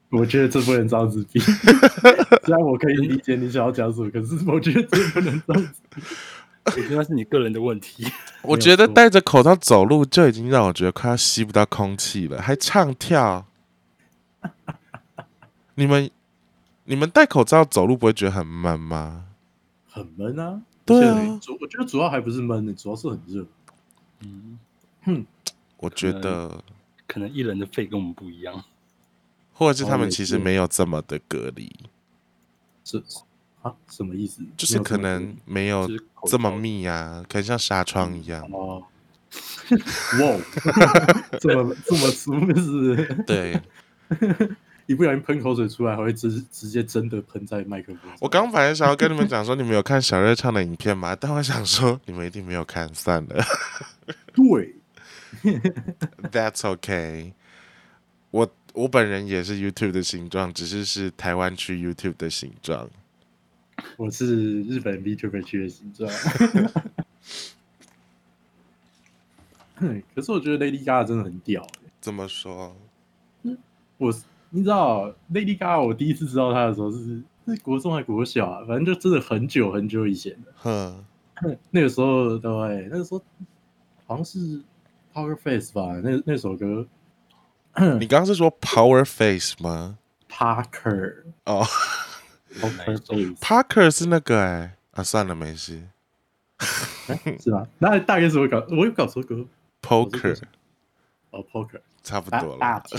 [0.10, 1.40] 我觉得这不能这样子比，
[2.46, 5.74] 虽然我可以理解你想要讲什么，可是 我觉得这不能这样子。
[6.66, 8.06] 我觉得是你个人的问题。
[8.42, 13.46] 我觉得戴着口罩走路就已经让我觉得快要吸不到空气了，还唱跳。
[15.76, 16.10] 你们
[16.86, 19.26] 你们戴口罩走路不会觉得很闷吗？
[19.90, 20.62] 很闷啊。
[20.86, 23.46] 对啊，主我觉得主要还不是闷的，主要是很热。
[24.22, 24.58] 嗯，
[25.04, 25.26] 哼，
[25.78, 26.64] 我觉得
[27.06, 28.64] 可能艺人的肺跟我们不一样。
[29.54, 31.76] 或者是他们其实没有这么的隔离，
[32.86, 33.04] 是
[33.64, 34.44] 啊，什么意思？
[34.56, 35.90] 就是可能没有
[36.28, 38.48] 这么密啊，可能像纱窗一样。
[38.52, 38.84] 哦，
[40.22, 40.40] 哇，
[41.40, 43.24] 这么这么粗是？
[43.26, 43.60] 对，
[44.88, 48.12] 一不小心喷口水出来，还会直直接真的喷在麦克风。
[48.20, 51.16] 我刚本来想要跟你们讲说，你们有看小热唱的影片吗？
[51.20, 53.44] 但我想说，你们一定没有看，算了。
[54.34, 54.76] 对，
[56.32, 57.34] That's okay。
[58.32, 58.50] 我。
[58.74, 62.88] 我本人也是 YouTube 的形状，只是是台湾区 YouTube 的形状。
[63.96, 66.08] 我是日本 VTuber 区的形状。
[70.14, 71.68] 可是我觉得 Lady Gaga 真的很屌。
[72.00, 72.78] 怎么说？
[73.98, 74.14] 我
[74.50, 80.54] 你知道 Lady Gaga，我第一次知道她的时候是是国中还国小啊，反正就真的很久很久以前的。
[80.56, 81.06] 哼，
[81.72, 83.22] 那个时候对，那个时候
[84.06, 84.62] 好像是
[85.14, 86.86] Power Face 吧，那那首歌。
[88.00, 91.64] 你刚刚是说 Power Face 吗？Parker 哦，
[93.40, 95.84] Parker 是那个哎啊，算了，没事，
[97.40, 97.68] 是吧？
[97.78, 99.46] 那大概是我搞，我有搞错歌
[99.84, 100.40] ，Poker
[101.32, 102.60] 哦，Poker 差不多了。
[102.60, 102.96] 大姐，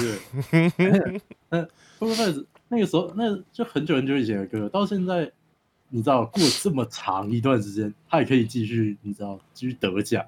[1.51, 1.67] 嗯
[1.99, 5.33] ，Power Face 那个时候，那就很久很久以前的歌，到现在
[5.89, 10.27] 你知道过这么长一段时间，他也可以继续，你知道继续得奖，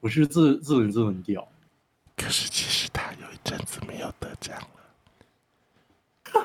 [0.00, 1.46] 我觉得这这人真的很屌。
[2.16, 4.68] 可是其实他有一阵子没有得奖了。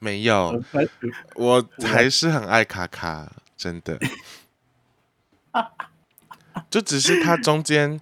[0.00, 0.62] 没有，
[1.36, 3.98] 我还是很爱卡卡，真的。
[6.70, 8.00] 就只是他中间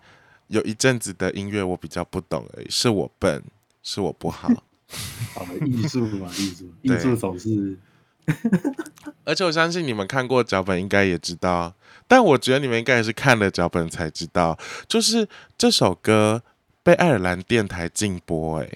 [0.49, 3.43] 有一阵子的音乐我比较不懂而已，是我笨，
[3.83, 4.49] 是我不好。
[5.65, 7.79] 艺术嘛，艺术， 艺术总是。
[9.25, 11.75] 而且我相信你们看过脚本，应该也知道。
[12.07, 16.43] 但我觉得你们应该也是看了脚本才知道，就是这首歌
[16.83, 18.69] 被爱尔兰电台禁播，哎，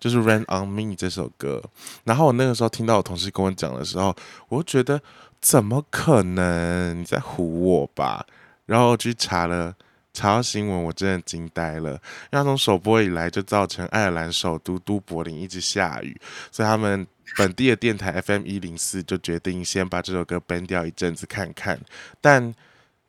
[0.00, 1.62] 就是《Rain on Me》这首歌。
[2.04, 4.16] 然后我那个时候听到我同事跟我讲的时候，
[4.48, 5.02] 我就觉得
[5.40, 6.98] 怎么可能？
[7.00, 8.26] 你在唬我吧？
[8.68, 9.74] 然后去查了。
[10.14, 11.92] 查到新闻，我真的惊呆了。
[12.32, 16.18] 因为从首播以来，就造成爱尔兰首都都柏林一直下雨，
[16.50, 21.78] 所以他们本地的电台 FM 一零四就决定先把这首歌 ban 掉一阵子看看。
[22.20, 22.52] 但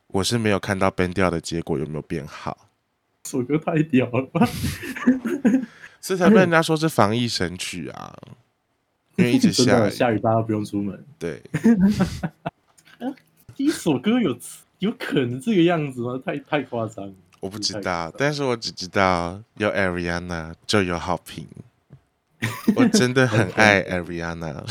[0.08, 2.68] 我是没有看到 ban 掉的结果有没有变好。
[3.24, 4.46] 这首歌太屌了吧！
[6.00, 8.16] 所以才被人家说是防疫神曲啊，
[9.16, 11.04] 因为一直下雨，下雨大家不用出门。
[11.18, 11.42] 对，
[13.56, 14.38] 第一首歌有。
[14.80, 16.20] 有可能这个样子吗？
[16.26, 17.10] 太太夸张。
[17.40, 21.46] 我不知道，但是我只知道有 Ariana 就有好评。
[22.76, 24.62] 我真的很爱 Ariana。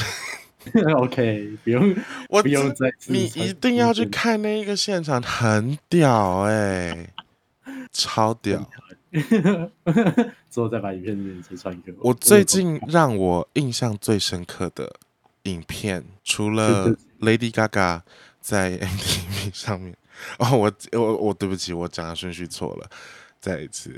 [0.98, 1.96] OK，不用，
[2.30, 2.94] 我不用再。
[3.08, 7.14] 你一定要去看那一个现场，很屌哎，
[7.92, 8.70] 超屌。
[10.52, 12.10] 之后再把影片链接传给我。
[12.10, 14.92] 我最近让我印象最深刻的
[15.44, 18.02] 影片，除了 Lady Gaga
[18.42, 19.96] 在 MTV 上面。
[20.38, 22.90] 哦，我我我对不起，我讲的顺序错了，
[23.40, 23.96] 再一次。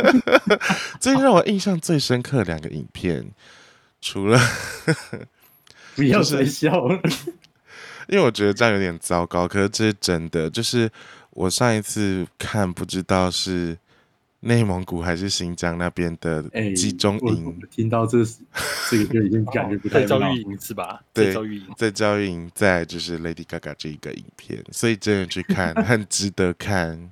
[1.00, 3.30] 最让我印象最深刻两个影片，
[4.00, 4.40] 除了
[5.94, 7.00] 不要再笑了，
[8.08, 9.46] 因为我觉得这样有点糟糕。
[9.46, 10.90] 可是这是真的，就是
[11.30, 13.76] 我上一次看，不知道是。
[14.40, 16.42] 内蒙古还是新疆那边的
[16.74, 18.24] 集中营，听到这
[18.88, 21.02] 这个就已经感觉不太 在教育营是吧？
[21.12, 27.10] 对，教育营，在教育营，在就是 Lady Gaga 这一个影片，所以真的去看，很值得看。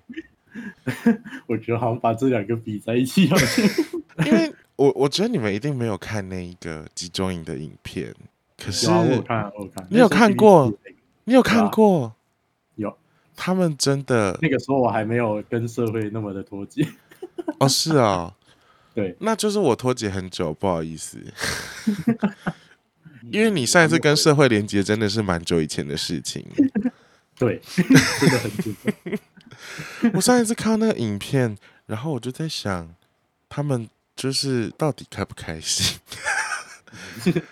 [1.47, 3.29] 我觉得好像把这两个比在一起，
[4.25, 8.15] 因为我我觉得你们一定没有看那一个集中营的影片，
[8.57, 10.73] 可是我看我看，你有看过？
[11.25, 12.15] 你有看过？
[12.77, 12.97] 有，
[13.37, 16.89] 他们真的那个时候我还没有跟社会那么的脱节。
[17.61, 18.35] 哦，是啊，
[18.95, 21.19] 对，那就是我脱节很久，不好意思，
[23.31, 26.45] 因为你上一次跟社会连接真的是蛮久以前的事情，
[27.39, 28.73] 对，真的很久。
[30.15, 32.95] 我上一次看到那个影片，然后我就在想，
[33.49, 35.99] 他们就是到底开不开心？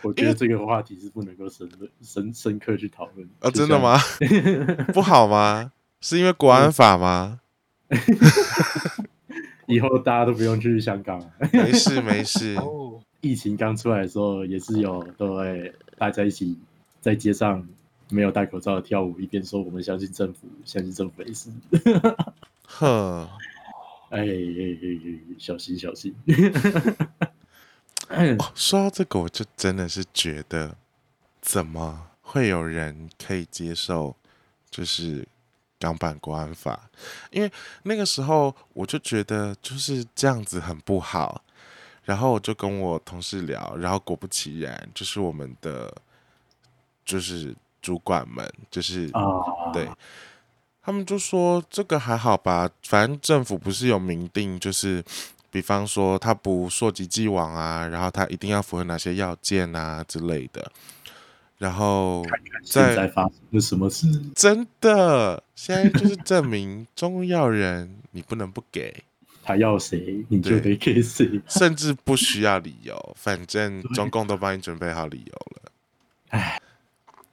[0.02, 3.28] 我觉得这个话题是不能够深入深深刻去讨论。
[3.40, 3.98] 哦，真的吗？
[4.92, 5.72] 不好吗？
[6.00, 7.40] 是因为国安法吗？
[9.66, 11.30] 以后大家都不用去香港了。
[11.52, 16.56] 没事没事，哦，疫情刚出来的时候，也是有都会大家一起
[17.00, 17.66] 在街上
[18.08, 21.50] 没有戴口罩的跳舞，一边说我们相信政府，相信政府没事。
[22.66, 23.28] 呵，
[24.10, 26.14] 哎哎哎哎，小心小心。
[28.08, 30.76] 哦，说到这个，我就真的是觉得，
[31.40, 34.14] 怎么会有人可以接受，
[34.70, 35.26] 就是
[35.78, 36.88] 港版国安法？
[37.30, 37.50] 因为
[37.82, 41.42] 那个时候我就觉得就是这样子很不好，
[42.04, 45.92] 然后我就跟我同事聊，然后果不其然，就是我们的
[47.04, 49.88] 就是主管们，就是啊，对，
[50.82, 55.04] 他们就说这个还好吧，反正政府不是有明定，就是
[55.50, 60.72] 比方说他不溯及既往啊，然后他一定要符合哪些要件啊之类的。
[61.58, 62.22] 然后
[62.62, 64.06] 现在在发生了什么事？
[64.34, 69.04] 真的现在就是证明中药人你不能不给，
[69.42, 71.40] 他要谁，你就得给谁。
[71.48, 76.60] 甚至不需要理由，反正中共都帮你准备好理由了。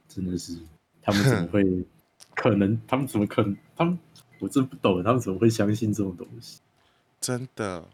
[0.08, 0.56] 真的是，
[1.02, 1.84] 他们怎么会
[2.34, 2.80] 可能？
[2.88, 3.56] 他们怎么可能？
[3.76, 3.98] 他们
[4.38, 6.60] 我真不懂，他们怎么会相信这种东西？
[7.20, 7.84] 真的。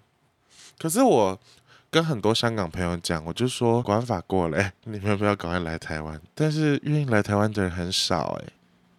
[0.78, 1.39] 可是我
[1.91, 6.20] 跟很多香港朋友讲，我就说国安法过了、欸， 你们要不要赶快来台湾？
[6.34, 8.53] 但是愿意来台湾的人很少、欸，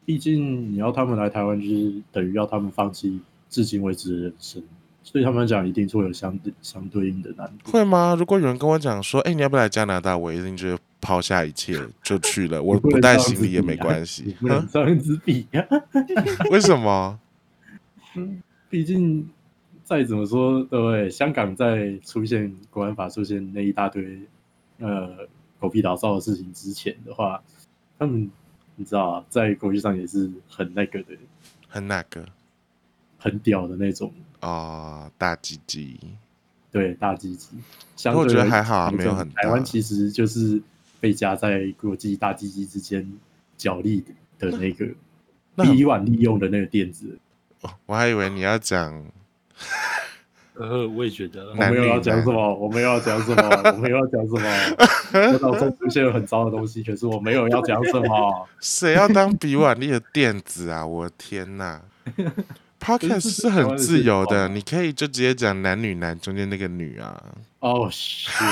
[0.06, 3.20] 毕竟你要他们来台湾，就是等于要他们放弃
[3.50, 4.62] 至今为止的人生，
[5.04, 7.72] 所以他们讲一定会有相对相对应的难度。
[7.72, 8.14] 会吗？
[8.20, 10.18] 如果有人跟我讲说，哎、你要不要来加拿大？
[10.18, 14.36] 我一定就抛下一切就去了，我不带行李也没关系。
[14.42, 15.66] 不能这样子比呀、
[16.52, 17.18] 为什么？
[18.70, 19.30] 毕竟
[19.92, 21.10] 再怎么说，对不对？
[21.10, 24.22] 香港在出现国安法出现那一大堆
[24.80, 25.28] 呃
[25.60, 27.44] 狗屁倒灶的事情之前的话，
[28.00, 28.32] 他们
[28.78, 31.08] 你知道啊，在国际上也是很那个的，
[31.68, 32.26] 很那个？
[33.18, 36.00] 很屌的那种，哦，大鸡鸡。
[36.72, 37.50] 对大鸡鸡。
[37.98, 40.62] 相我对来觉得还好啊讲没有很大台湾其实就是
[41.02, 43.06] 被夹在国际大鸡鸡之间
[43.58, 44.02] 角力
[44.40, 44.88] 的那个
[45.54, 47.20] 那很以往利用的那个垫子。
[47.60, 49.06] 哦我还以为你要讲
[50.56, 53.42] 呃，我也觉得我没有要讲什么，我没有要讲什么，
[53.72, 54.42] 我没有要讲什么。
[55.14, 58.48] 我脑中出现了很糟的东西，可是我没有要讲什么。
[58.60, 60.86] 谁要当比瓦利的垫子啊？
[60.88, 61.82] 我的天哪
[62.80, 67.24] ！Podcast 是很自由的，你可以就直接讲男女男中间那个女啊。
[67.60, 68.44] 哦，是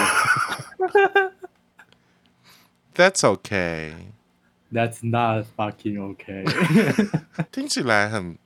[2.95, 6.45] ，That's okay，，That's not fucking okay.
[7.51, 8.37] 听起来很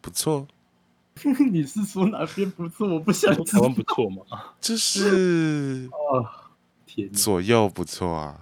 [0.00, 0.46] 不错，
[1.50, 2.88] 你是说哪边不错？
[2.88, 3.72] 我不想知道台湾。
[3.74, 4.22] 不错嘛，
[4.60, 6.26] 就是哦，
[6.86, 7.10] 天！
[7.12, 8.40] 左右不错啊。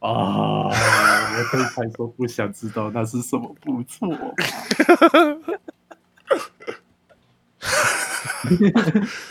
[0.00, 4.18] 啊，我可以才说不想知道那是什么不错吗。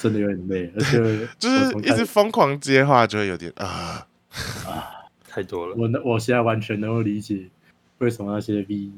[0.01, 4.05] 真的有点累，而且就是一直疯狂接话，就会有点啊，
[5.29, 5.75] 太多了。
[5.77, 7.49] 我能，我现在完全能够理解
[7.99, 8.91] 为什么那些 V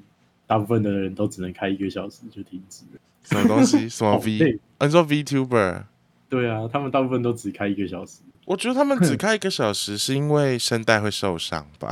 [0.47, 2.99] 大部分的人都只能开一个小时就停止了。
[3.23, 4.59] 什么东西， 什么 V？
[4.79, 5.83] 你说 VTuber？
[6.29, 8.21] 对啊，他们大部分都只开一个小时。
[8.45, 11.91] 我觉得他们只开一个小时，是因为声带会受伤吧？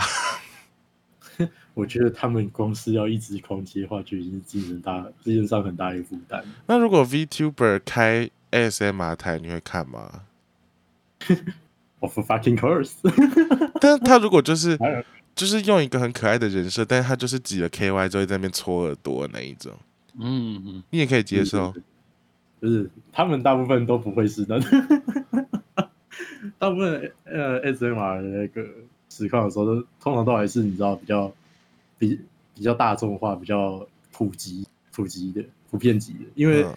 [1.76, 6.42] 我觉得他们光是要一直狂接话，就已经是精神大精神上很大一个负担。
[6.68, 10.22] 那如果 VTuber 开 ASMR 台，你会看吗？
[12.00, 12.94] Of fucking course，
[13.82, 14.78] 但他如果就是
[15.36, 19.74] 就是用一个很可爱的人设，但是他就是挤了 KY 之后在那边搓耳朵那一种，
[20.18, 21.74] 嗯嗯，你也可以接受。
[22.62, 24.60] 就是他们大部分都不会是的，
[26.58, 28.66] 大部分呃 SMR 的那个
[29.10, 31.32] 实况的时候都，通常都还是你知道比较
[32.00, 32.20] 比
[32.56, 36.76] 比较大众化、比较普及、普及的、普遍级的，因为嗯。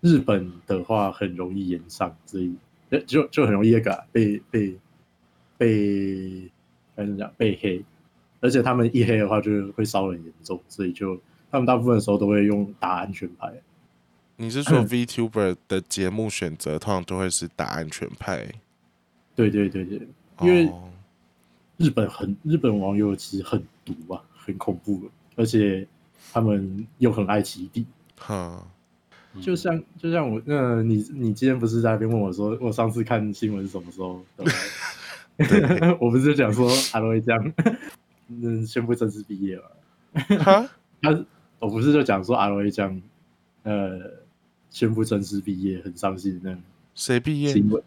[0.00, 2.54] 日本的话很容易延上，所以
[2.90, 4.72] 呃就就很容易那个啊被被
[5.56, 6.48] 被
[6.98, 7.80] 该怎么讲被黑，
[8.40, 11.16] 而且他们一黑的话就会烧得很严重，所以就
[11.48, 13.52] 他们大部分的时候都会用打安全牌。
[14.34, 18.44] 你是说 VTuber 的节目选择通常都会是打安全牌？
[19.36, 20.08] 对对对对，
[20.40, 20.90] 因为哦
[21.76, 25.86] 日本很日本网友其实很毒啊，很恐怖的，而且
[26.32, 27.86] 他们又很爱起底。
[28.18, 28.66] 哈，
[29.40, 34.20] 就像就像我，呃，你你今天不是在那边问我说，我上次看新闻是什么时候？
[36.00, 37.52] 我不是就讲说阿罗伊江
[38.28, 40.68] 嗯宣布正式毕业了，哈，
[41.00, 41.24] 他
[41.58, 43.00] 我不是就讲说阿罗伊江
[43.62, 43.98] 呃
[44.70, 46.56] 宣布正式毕业，很伤心的
[46.94, 47.52] 谁毕业？
[47.52, 47.82] 新闻。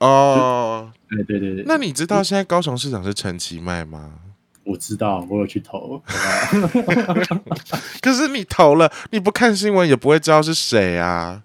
[0.00, 4.18] 哦，对对对对，那你知道现在高雄市长是陈其迈吗？
[4.64, 6.02] 我知道，我有去投，
[8.02, 11.43] 可是你投了，你不看新闻也不会知道是谁啊。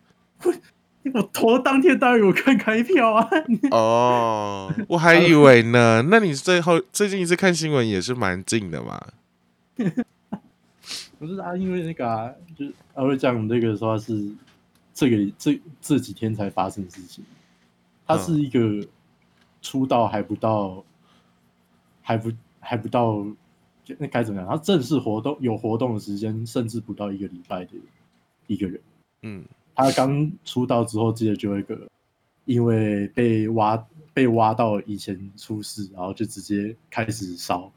[1.14, 3.30] 我投当天当然有看开票啊。
[3.72, 6.04] 哦，我还以为呢。
[6.10, 9.02] 那你最后最近一次看新闻也是蛮近的嘛？
[11.18, 14.30] 不是啊，因为那个啊，就是他会讲那个说是
[14.94, 17.24] 这个这这几天才发生的事情。
[18.06, 18.88] 他是一个
[19.62, 20.84] 出道还不到，
[22.02, 23.24] 还不还不到，
[23.84, 24.50] 就那该怎么样？
[24.50, 27.72] 他正式活动有活动的时间，甚至不到一个礼拜的
[28.48, 28.82] 一个人。
[29.22, 29.44] 嗯，
[29.80, 31.88] 他刚出道之后，记得就有一个，
[32.44, 33.78] 因为被挖
[34.14, 37.72] 被挖到以前出事，然后就直接开始烧，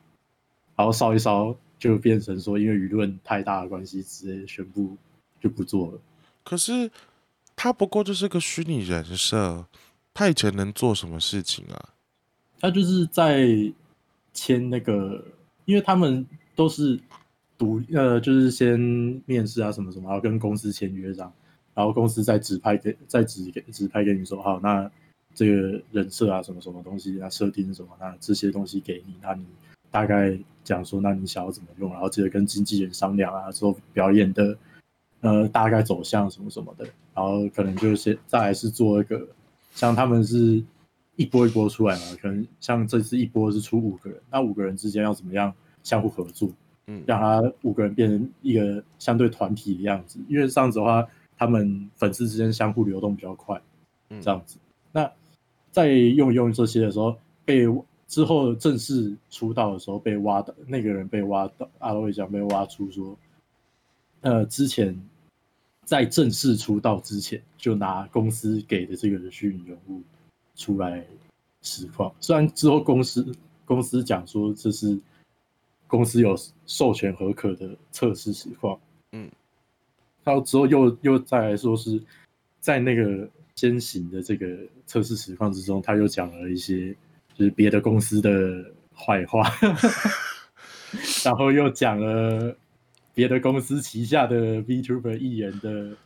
[0.75, 4.97] 然后烧一烧就变成说，因为舆论太大的关系，直接宣布
[5.41, 6.01] 就不做了。
[6.43, 6.91] 可是
[7.55, 9.67] 他不过就是个虚拟人设，
[10.13, 11.91] 他以前能做什么事情啊？
[12.61, 13.47] 他就是在
[14.33, 15.25] 签那个，
[15.67, 16.27] 因为他们
[16.57, 16.99] 都是
[17.57, 18.77] 独呃，就是先
[19.27, 21.33] 面试啊什么什么，然后跟公司签约这样，
[21.75, 24.91] 然后公司再指派给再指给指派给你说，好，那
[25.35, 29.45] 这个人设啊什么什么东西，啊设定什么，那这些东西给你，那你
[29.91, 34.57] 大概讲说，那你想要怎么用，然后记得跟经纪人商量啊，说表演的
[35.21, 39.27] 呃大概走向什么什么的，然后可能就是再来是做一个，
[39.75, 40.63] 像他们是。
[41.17, 45.53] 一波一波出来嘛，可能像这次一波是出五个人，那五个人之间要怎么样
[45.83, 46.49] 相互合作？
[46.87, 51.07] 嗯，让他五个人变成一个相对团体的样子，因为这样子的话，
[51.45, 53.61] 他们粉丝之间相互流动比较快，
[54.09, 54.59] 这样子。
[54.93, 55.11] 那
[55.73, 57.67] 在用用这些的时候，被
[58.07, 63.19] 之后正式出道的时候被挖的那个人被挖到，阿罗会讲被挖出说，
[64.21, 64.97] 呃，之前
[65.85, 70.01] 在正式出道之前就拿公司给的这个虚拟人物。
[70.55, 71.03] 出来
[71.63, 73.35] 实况，虽然之后公司
[73.65, 75.01] 公司讲说这是
[75.87, 76.37] 公司有
[76.67, 78.79] 授权合可的测试实况，
[79.13, 79.31] 嗯，
[80.25, 82.01] 然后之后又又再来说是
[82.61, 84.47] 在那个先行的这个
[84.87, 86.95] 测试实况之中，他又讲了一些
[87.35, 88.65] 就是别的公司的
[88.95, 89.43] 坏话，
[91.25, 92.57] 然后又讲了
[93.15, 95.97] 别的公司旗下的 VTuber 艺人的。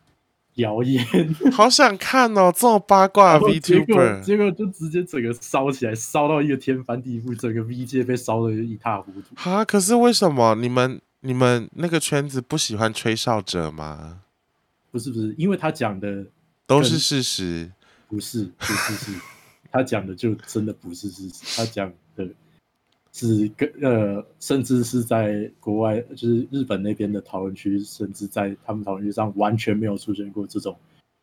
[0.57, 1.05] 谣言，
[1.53, 2.51] 好想看哦！
[2.51, 9.35] 这么八卦 VTuber，结果就直接整个烧起来，烧到一个天翻地覆，整个 V 界被烧的一塌糊涂。
[9.35, 9.63] 哈！
[9.67, 14.23] 可是为什么你们你们那个圈子不喜欢吹哨者吗？
[14.91, 16.27] 不是不是，因为他讲的
[16.67, 17.71] 都是事实，
[18.09, 19.13] 不是不是是，
[19.71, 22.29] 他讲的就真的不是事实，他讲的。
[23.19, 30.79] 是跟呃，甚至是在国外，就是日本那边的讨论区，甚至在他们讨论区上完全没有出现过这种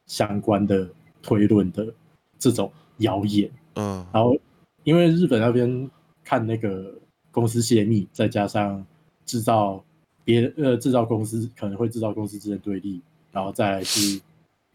[0.08, 0.90] 相关的
[1.22, 1.94] 推论的
[2.40, 3.48] 这种谣言。
[3.76, 4.36] 嗯，然后
[4.84, 5.88] 因为日本那边
[6.24, 6.96] 看那个
[7.30, 8.84] 公司泄密，再加上
[9.26, 9.84] 制造
[10.24, 13.02] 别呃制造公司可能会制造公司之间对立，
[13.32, 14.22] 然后再是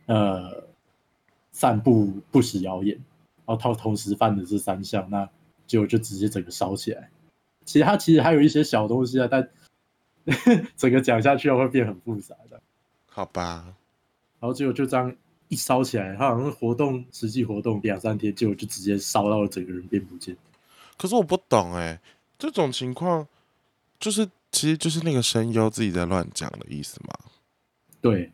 [0.07, 0.65] 呃
[1.53, 2.97] 散布不实谣言，
[3.47, 5.29] 然后他同时犯的这三项，那。
[5.69, 7.11] 结果就直接整个烧起来，
[7.67, 9.47] 其他其实还有一些小东西啊，但
[10.79, 12.59] 整个讲下去会变很复杂的。
[13.07, 13.75] 好吧，
[14.41, 15.15] 然后结果就这样
[15.49, 20.35] 一烧起来，他好像活动实际活动两三天，结果就直接烧到了整个人变不见。
[20.97, 22.01] 可是我不懂哎，
[22.39, 23.29] 这种情况
[24.01, 27.15] 就是其实就是那个声优自己在乱讲的意思嘛？
[28.01, 28.33] 对，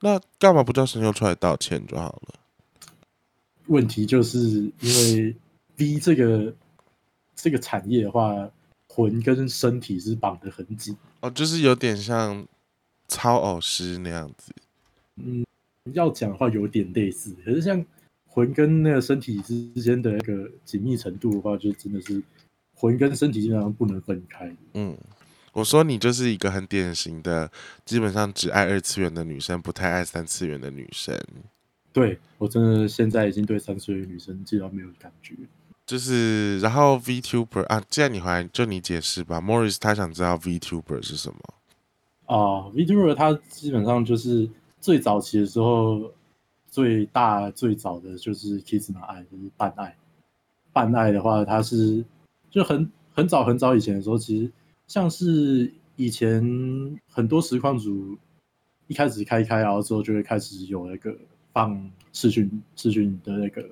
[0.00, 2.34] 那干嘛不叫声优出来道歉就好了？
[3.66, 5.36] 问题就是因为
[5.78, 6.54] V 这个。
[7.34, 8.48] 这个产业的话，
[8.86, 12.46] 魂跟身体是绑得很紧哦，就是有点像
[13.08, 14.52] 超偶师那样子。
[15.16, 15.44] 嗯，
[15.92, 17.84] 要讲的话有点类似，可是像
[18.28, 22.22] 魂跟那个身体之间的那个紧密程度的话，就真的是
[22.74, 24.54] 魂跟身体基本上不能分开。
[24.74, 24.96] 嗯，
[25.52, 27.50] 我说你就是一个很典型的，
[27.84, 31.18] 基本上只爱二次元的女生，不太爱三次元的女生。
[31.92, 35.34] 对我真的现在已经对三次元女生基本上没有感觉。
[35.84, 39.40] 就是，然后 VTuber 啊，既然你回来，就你解释吧。
[39.40, 41.38] Morris 他想知道 VTuber 是什么
[42.26, 44.48] 啊？VTuber 他基本上就是
[44.80, 46.10] 最早期的时候，
[46.70, 49.94] 最大最早的就是 Kiss 嘛爱，就是半爱。
[50.72, 52.02] 半爱的话，他是
[52.50, 54.50] 就很很早很早以前的时候，其实
[54.92, 56.42] 像是以前
[57.08, 58.14] 很多实况组
[58.88, 61.16] 一开始开开，然后之后就会开始有那个
[61.50, 63.66] 放视讯视讯的那个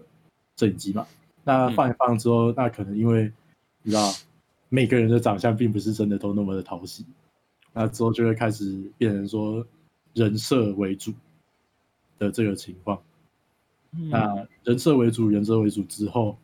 [0.57, 1.07] 摄影机嘛。
[1.45, 3.31] 那放一放之后，那可能因为
[3.83, 4.11] 你知道
[4.71, 7.05] 每个人的长相并不是真的都那么的讨喜，
[7.75, 9.63] 那之后就会开始变成说
[10.15, 11.13] 人设为主，
[12.19, 12.99] 的这个情况。
[13.91, 16.39] 那人设为主，人设为主之后，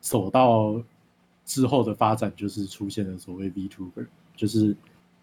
[0.00, 0.82] 走到
[1.48, 4.76] 之后的发展就是出现了所谓 VTuber，就是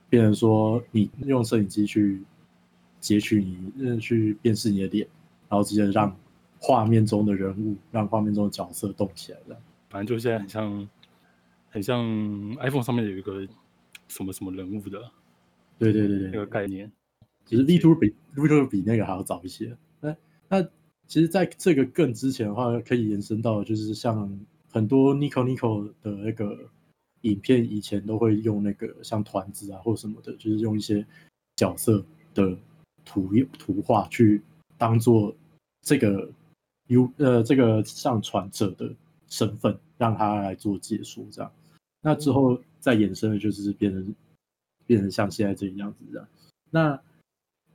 [0.09, 2.23] 变成说你用摄影机去
[2.99, 3.45] 截取
[3.75, 5.07] 你去辨识你的脸，
[5.47, 6.13] 然后直接让
[6.59, 9.61] 画面中的人物、让画面中的角色动起来了。
[9.87, 10.89] 反正就现在很像，
[11.69, 12.03] 很像
[12.55, 13.47] iPhone 上面有一个
[14.07, 14.99] 什么什么人物的，
[15.77, 16.91] 对对对对，那个概念。
[17.45, 19.77] 其实 VTuber 比 VTuber 比那个还要早一些。
[20.01, 20.15] 那
[20.49, 20.67] 那。
[21.07, 24.39] 其实，在这个更之前的话，可以延伸到就是像
[24.75, 26.69] 很多 Nico Nico 的那个
[27.21, 31.07] 影片，以前都会用那个像团子啊或什么的，就是用一些
[31.55, 32.03] 角色
[32.33, 32.57] 的
[33.05, 34.41] 图图画去
[34.77, 35.33] 当做
[35.81, 36.29] 这个
[36.87, 38.93] U 呃这个上传者的
[39.29, 41.49] 身份，让他来做解说这样。
[42.01, 44.13] 那之后再衍生的就是变成
[44.85, 46.27] 变成像现在这个样子这样。
[46.69, 47.01] 那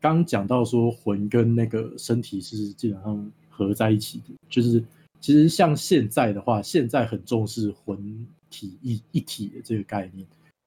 [0.02, 4.84] 刚讲到说魂跟那个身体是基本上合在一起的，就是
[5.20, 10.26] 其实像现在的话，现在很重视魂体一一体的这个概念。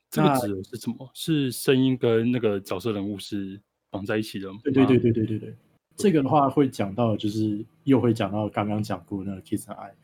[0.10, 1.10] 这个指的是什么？
[1.14, 4.60] 是声音跟那个角色人物是绑在一起的吗？
[4.64, 5.56] 对对对对对对对。
[5.98, 9.96] 这个的话会讲到，就是又会讲到刚刚讲过那个 Kiss and I。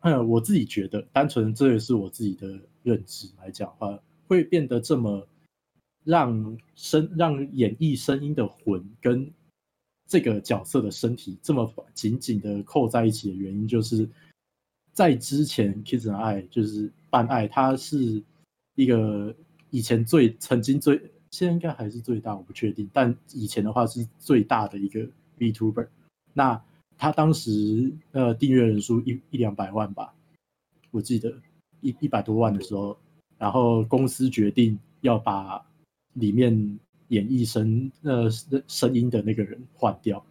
[0.00, 5.26] 嗯，我自己觉得，单纯这也是我自己的认知来讲的话，会变得这么。
[6.06, 9.32] 让声让演绎声音的魂跟
[10.06, 14.08] 这个角色的身体这么紧紧的扣在一起的原因，就是
[14.92, 18.22] 在之前《Kiss and I》就是《半爱》，它是
[18.74, 19.34] 一个
[19.70, 21.00] 以前最曾经最
[21.30, 25.88] 现在应该还是最大，我不确定，但以前的话是最大的一个 VTuber。
[26.32, 26.62] 那
[26.96, 30.14] 他当时呃订阅人数一一两百万吧，
[30.92, 31.34] 我记得
[31.80, 32.96] 一一百多万的时候，
[33.36, 35.64] 然后公司决定要把
[36.12, 36.78] 里面
[37.08, 38.28] 演绎声呃
[38.66, 40.24] 声音的那个人换掉，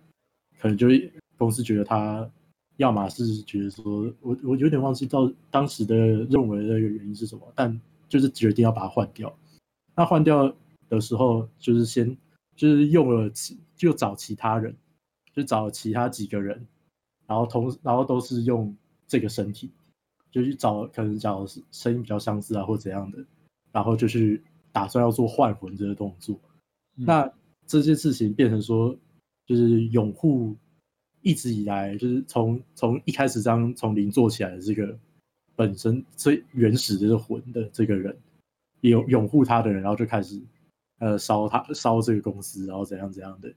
[0.60, 2.30] 可能就是公司觉得他，
[2.78, 9.36] 要么是觉得说我我有点忘记到当时的认为的一个原因是什么，但就是决定要把它换掉。
[9.96, 10.54] 那换掉
[10.90, 12.18] 的时候，就是先
[12.56, 14.76] 就是用了其就找其他人，
[15.34, 16.66] 就找其他几个人，
[17.28, 18.76] 然后同然后都是用
[19.08, 19.70] 这个身体，
[20.32, 23.24] 就去找可能找声音比较相似啊或怎样的，
[23.72, 24.42] 然后就去。
[24.74, 26.36] 打算要做换魂这个动作，
[26.96, 27.32] 那
[27.66, 28.96] 这件事情变成说，
[29.46, 30.56] 就是永护
[31.22, 34.98] 一直以来就是从从一开始这样从零做起来的这个
[35.56, 38.18] 本身最原始的这个魂的这个人，
[38.82, 40.42] 有拥护他的人，然后就开始
[41.00, 43.54] 呃烧他烧这个公司，然后怎样怎样的，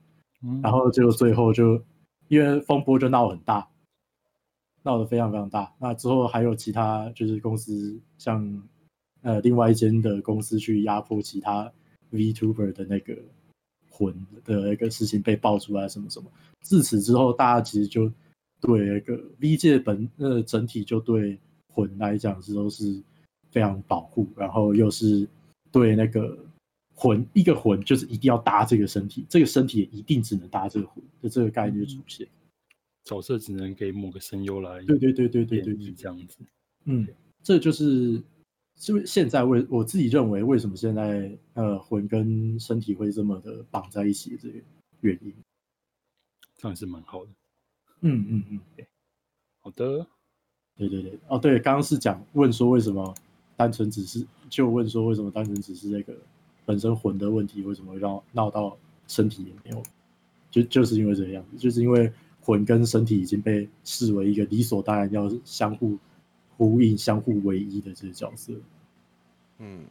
[0.61, 1.81] 然后就最后就
[2.27, 3.67] 因为风波就闹很大，
[4.83, 5.73] 闹得非常非常大。
[5.79, 8.63] 那之后还有其他就是公司像。
[9.23, 11.69] 呃，另外一间的公司去压迫其他
[12.11, 13.17] VTuber 的那个
[13.89, 14.13] 魂
[14.45, 16.31] 的一个事情被爆出来，什么什么。
[16.61, 18.11] 自此之后，大家其实就
[18.61, 21.37] 对那个 V 界本呃整体就对
[21.73, 23.01] 魂来讲是都是
[23.51, 25.27] 非常保护，然后又是
[25.71, 26.37] 对那个
[26.95, 32.27] 魂一个魂就是一定要搭这个身体，这个身体一定只能搭这个魂的这个概念出现。
[33.03, 36.37] 角色只能给某个声优来对对对对对对是这样子。
[36.85, 37.07] 嗯，
[37.43, 38.21] 这就是。
[38.77, 44.59] 就现在为我自己认为，为什么现在呃魂跟身体会这么的绑在一起的这个
[45.01, 45.33] 原因，
[46.55, 47.31] 这样是蛮好的。
[48.01, 48.85] 嗯嗯嗯，
[49.61, 50.05] 好的，
[50.75, 53.13] 对对对，哦对，刚刚是讲问说为什么
[53.55, 56.15] 单纯只是就问说为什么单纯只是那个
[56.63, 59.83] 本身魂的问题，为什么会让闹到身体也没有？
[60.51, 65.97] 就就是因为这个样子，就是因为魂跟身体已经被视为一个理所当然要相互。
[66.57, 68.51] 呼应、相互唯一的这些角色，
[69.59, 69.85] 嗯，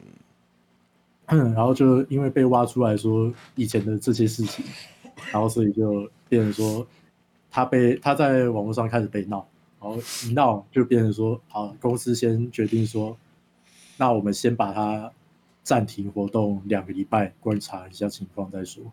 [1.25, 4.65] 然后就因为被挖出来说以前的这些事情，
[5.31, 6.85] 然后所以就变成说
[7.49, 9.47] 他被他在网络上开始被闹，
[9.79, 13.17] 然后一闹就变成说，好，公司先决定说，
[13.95, 15.09] 那我们先把它
[15.63, 18.83] 暂停活动两个礼拜，观察一下情况再说。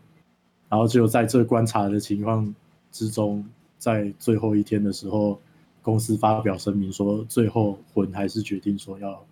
[0.69, 2.55] 然后只有在这观察的情况
[2.89, 3.45] 之中，
[3.77, 5.37] 在最后一天的时候。
[5.85, 9.23] 公司发表声明说，最后魂还是决定说要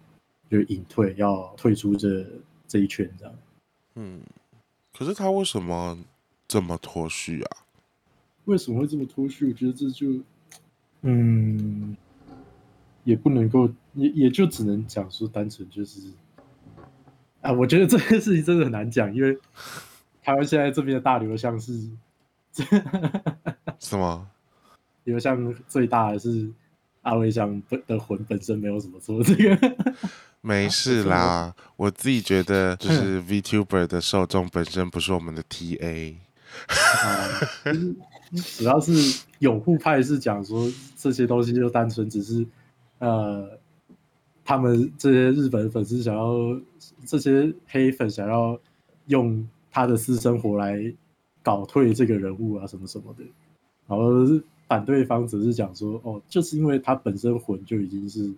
[0.52, 2.24] 就是隐退，要退出这
[2.68, 3.34] 这一圈这样。
[3.96, 4.22] 嗯，
[4.96, 5.98] 可是他为什么
[6.48, 7.58] 这么脱序啊？
[8.46, 9.48] 为什么会这么脱序？
[9.48, 10.22] 我觉得这就
[11.02, 11.98] 嗯，
[13.04, 16.02] 也不能够，也也就只能讲说单纯就是
[17.42, 19.36] 啊，我觉得这件事情真的很难讲，因为
[20.22, 21.90] 台湾现在这边的大流向是
[23.80, 24.30] 什么？
[25.04, 26.50] 比如像最大的是
[27.02, 29.76] 阿威将本的魂本身没有什么错，这个
[30.42, 31.54] 没事啦。
[31.76, 36.16] 我自己觉得 就是 VTuber 的受众本身不是我们的 TA。
[38.58, 38.92] 主要是
[39.40, 42.46] 拥护派是讲说这些东西就单纯只是
[43.00, 43.60] 呃，
[44.44, 46.34] 他们这些日本粉丝想要
[47.06, 48.60] 这些黑粉想要
[49.08, 50.94] 用他的私生活来
[51.42, 53.24] 搞退这个人物啊什么什么的，
[53.88, 54.26] 然后
[54.74, 58.34] 反对方只是讲说哦，就是因为他本身魂就已经是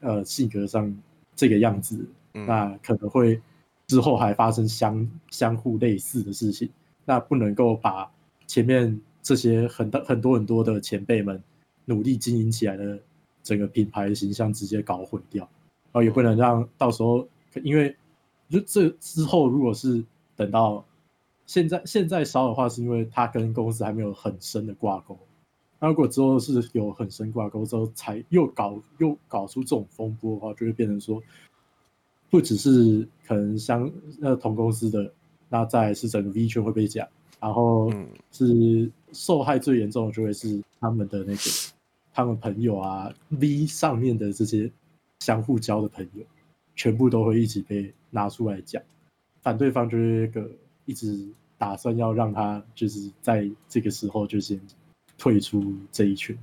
[0.00, 0.96] 呃性格上
[1.34, 3.40] 这个样子，那可能会
[3.86, 6.68] 之后还发生相相互类似的事情，
[7.04, 8.10] 那不能够把
[8.46, 9.00] 前面。
[9.26, 11.42] 这些很多很多很多的前辈们
[11.84, 12.96] 努力经营起来的
[13.42, 15.42] 整个品牌形象直接搞毁掉，
[15.90, 17.26] 然后也不能让到时候，
[17.64, 17.96] 因为
[18.48, 20.04] 就这之后如果是
[20.36, 20.84] 等到
[21.44, 25.18] 现在现在烧的话，是因为他跟公司还没有很深的挂钩，
[25.78, 31.22] 那如果之后是有很深挂钩之后，才又搞又搞出这种风波的话，就会变成说，
[32.30, 33.90] 不只是可能相
[34.22, 35.12] 呃同公司的，
[35.48, 37.06] 那再是整个 V 圈会被讲。
[37.38, 37.92] 然后
[38.32, 41.40] 是受害最严重的就会是他们的那个
[42.14, 44.72] 他们朋友啊，V 上面的这些
[45.20, 46.24] 相互交的朋友，
[46.74, 48.82] 全部都会一起被拿出来讲。
[49.42, 50.50] 反对方就是个
[50.86, 54.58] 一直打算要让他就是在这个时候就先
[55.18, 56.38] 退出这一群。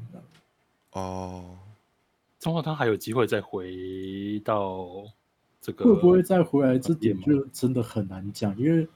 [0.92, 1.58] 哦，
[2.40, 5.04] 之后他还有机会再回到
[5.62, 6.78] 这个会不会再回来？
[6.78, 8.88] 这点就真的很难讲，因为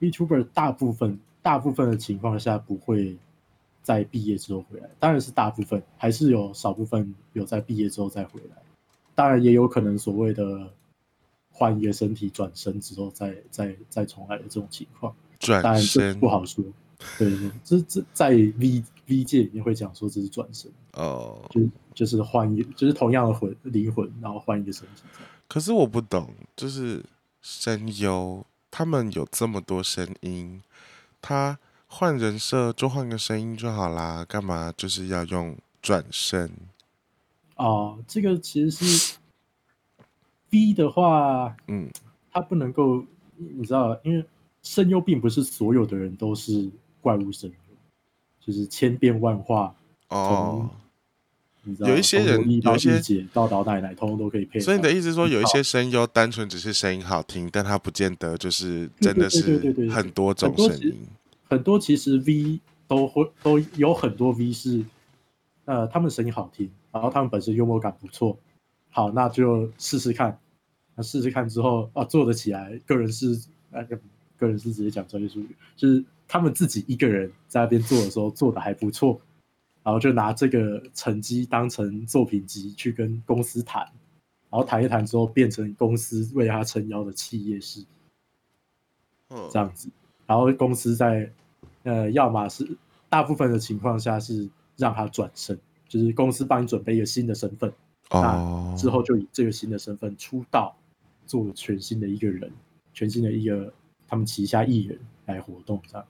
[0.00, 1.18] VTuber 大部分。
[1.40, 3.16] 大部分的情况下不会
[3.82, 8.56] 在毕业之后回来，当然是大部分，还是有少部分有在毕业之后再回来。
[9.14, 10.70] 当然也有可能所谓的
[11.50, 16.62] 换一个身体转身之后再再再重来的这种情况，转身不好说。
[17.18, 17.32] 对，
[17.64, 21.60] 这这在 V V 界里面会讲说这是转身哦，就
[21.94, 25.02] 就是换一就是同样的魂灵魂，然后换一个身体。
[25.46, 27.04] 可是我不懂，就是
[27.40, 30.60] 声优他们有这么多声音。
[31.22, 36.50] 他换人设就换个声音就好啦，干嘛就是要用转身？
[37.56, 39.16] 哦，这个其实是
[40.50, 41.90] V 的话，嗯，
[42.30, 43.04] 他不能够，
[43.36, 44.24] 你知道，因为
[44.62, 46.70] 声优并不是所有的人都是
[47.00, 47.56] 怪物声优，
[48.40, 49.74] 就是千变万化
[50.08, 50.70] 哦。
[51.64, 54.58] 你知道，有一些人，有一些姐到老奶奶，通通都可以配。
[54.58, 60.96] 所以你的意思说，有一些声优单纯只是声音好听，但他不见得就是真的是很多种声音。
[61.48, 64.82] 很多其实 V 都会都有很多 V 是，
[65.66, 68.38] 呃，他们声音好听，然后他们本身幽默感不错，
[68.90, 70.38] 好，那就试试看。
[70.94, 73.38] 那试试看之后啊，做得起来，个人是
[73.70, 73.98] 那个
[74.36, 79.18] 个人是直接讲专业术语，就是他们自己一个人在那边做的时候做的还不错，
[79.82, 83.82] 然后就拿这个成绩当成作品集去跟公司谈，
[84.50, 87.82] 然后谈一谈之后变成公司为他撑腰的企业式，
[89.50, 89.88] 这样子。
[90.26, 91.32] 然后公司在，
[91.84, 92.76] 呃，要么是
[93.08, 95.58] 大部分的情况下是让他转身，
[95.88, 97.72] 就是公司帮你准备一个新的身份，
[98.10, 100.76] 哦，之后就以这个新的身份出道，
[101.24, 102.52] 做全新的一个人，
[102.92, 103.72] 全新的一个
[104.06, 106.06] 他们旗下艺人来活动这样。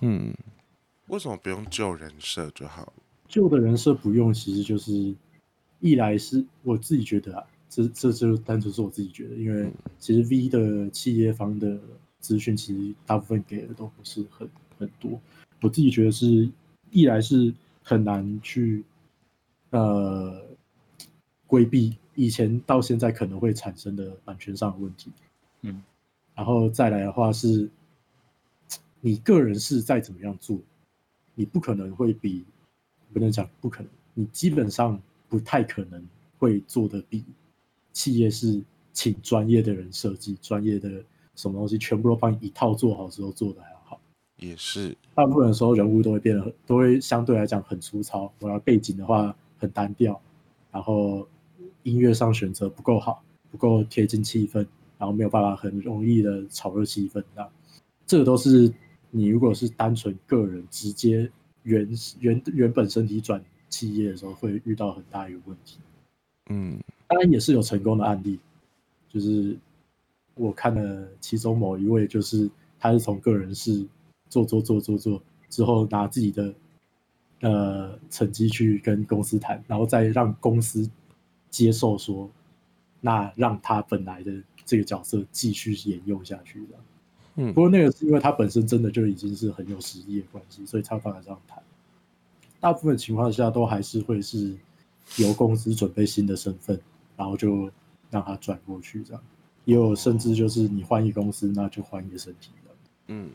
[0.00, 0.34] 嗯，
[1.08, 2.92] 为什么不用旧人设就好？
[3.28, 5.14] 旧的人设不用，其实就是
[5.80, 11.78] 一来是我自己觉得啊，这这就单纯是我自己觉得，因为其实 V 的企业方的。
[12.20, 14.46] 资讯其实大部分给的都不是很
[14.76, 15.18] 很多，
[15.62, 16.50] 我自己觉得是，
[16.90, 18.84] 一来是很难去，
[19.70, 20.42] 呃，
[21.46, 25.12] 规避以前到现在可能会产生的版权上的问题，
[25.62, 25.80] 嗯，
[26.34, 27.70] 然后再来的话是，
[29.00, 30.58] 你个人是再怎么样做，
[31.34, 32.44] 你不可能会比，
[33.12, 36.06] 不能讲不可能，你基本上不太可能
[36.38, 37.24] 会做的比
[37.92, 41.02] 企业是请专业的人设计专业的。
[41.36, 44.00] 什么东西全部都帮你一套做好之后做的还要好，
[44.38, 50.20] 也是大部分的时候人物都会变得都会相对来讲很粗糙，我要背景的话很单调，
[50.72, 51.24] 然后
[51.84, 53.22] 音乐上选择不够好，
[53.52, 54.66] 不够贴近气氛，
[54.98, 57.22] 然后没有办法很容易的炒热气氛，
[58.04, 58.74] 这个都是
[59.10, 61.30] 你如果是单纯个人直接
[61.62, 61.88] 原
[62.20, 65.78] 原原本身体转企业的时候会遇到很大一个问题。
[66.50, 68.38] 嗯，当然也是有成功的案例，
[69.08, 69.56] 就是。
[70.40, 72.48] 我看了其中某一位，就是
[72.78, 73.84] 他是从个人是
[74.28, 76.54] 做做做做做之后，拿自己的
[77.40, 80.88] 呃成绩去跟公司谈，然后再让公司
[81.50, 82.30] 接受说，
[83.00, 84.32] 那让他本来的
[84.64, 86.76] 这个角色继续沿用下去的。
[87.40, 91.62] 嗯，不过那个是因为他本身真的就已经是很有实力的关系，所以才放在这样谈。
[92.58, 94.56] 大部分情况下都还是会是
[95.18, 96.80] 由公司准备新的身份，
[97.16, 97.70] 然后就
[98.10, 99.22] 让他转过去这样。
[99.64, 102.74] 也有甚至就是你换一公司，那就换一个身体了。
[103.06, 103.30] 嗯，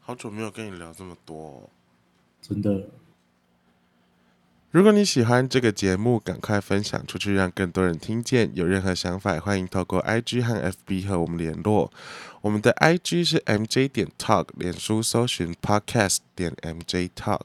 [0.00, 1.68] 好久没有跟你聊这么多。
[2.40, 2.88] 真的。
[4.72, 8.48] 如果你喜欢这个节目，赶快分享出去，让更多人听见。
[8.54, 10.54] 有任何想法，欢迎透过 IG 和
[10.86, 11.92] FB 和我们联络。
[12.40, 17.40] 我们的 IG 是 MJ 点 Talk，脸书搜寻 Podcast 点 MJ Talk。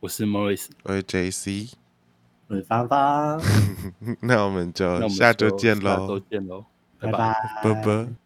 [0.00, 1.70] 我是 Morris，我是 JC，
[2.48, 3.40] 我是芳芳。
[4.20, 6.66] 那我们就下周见喽，下，周见喽，
[7.00, 7.18] 拜拜。
[7.62, 8.21] 拜，拜拜。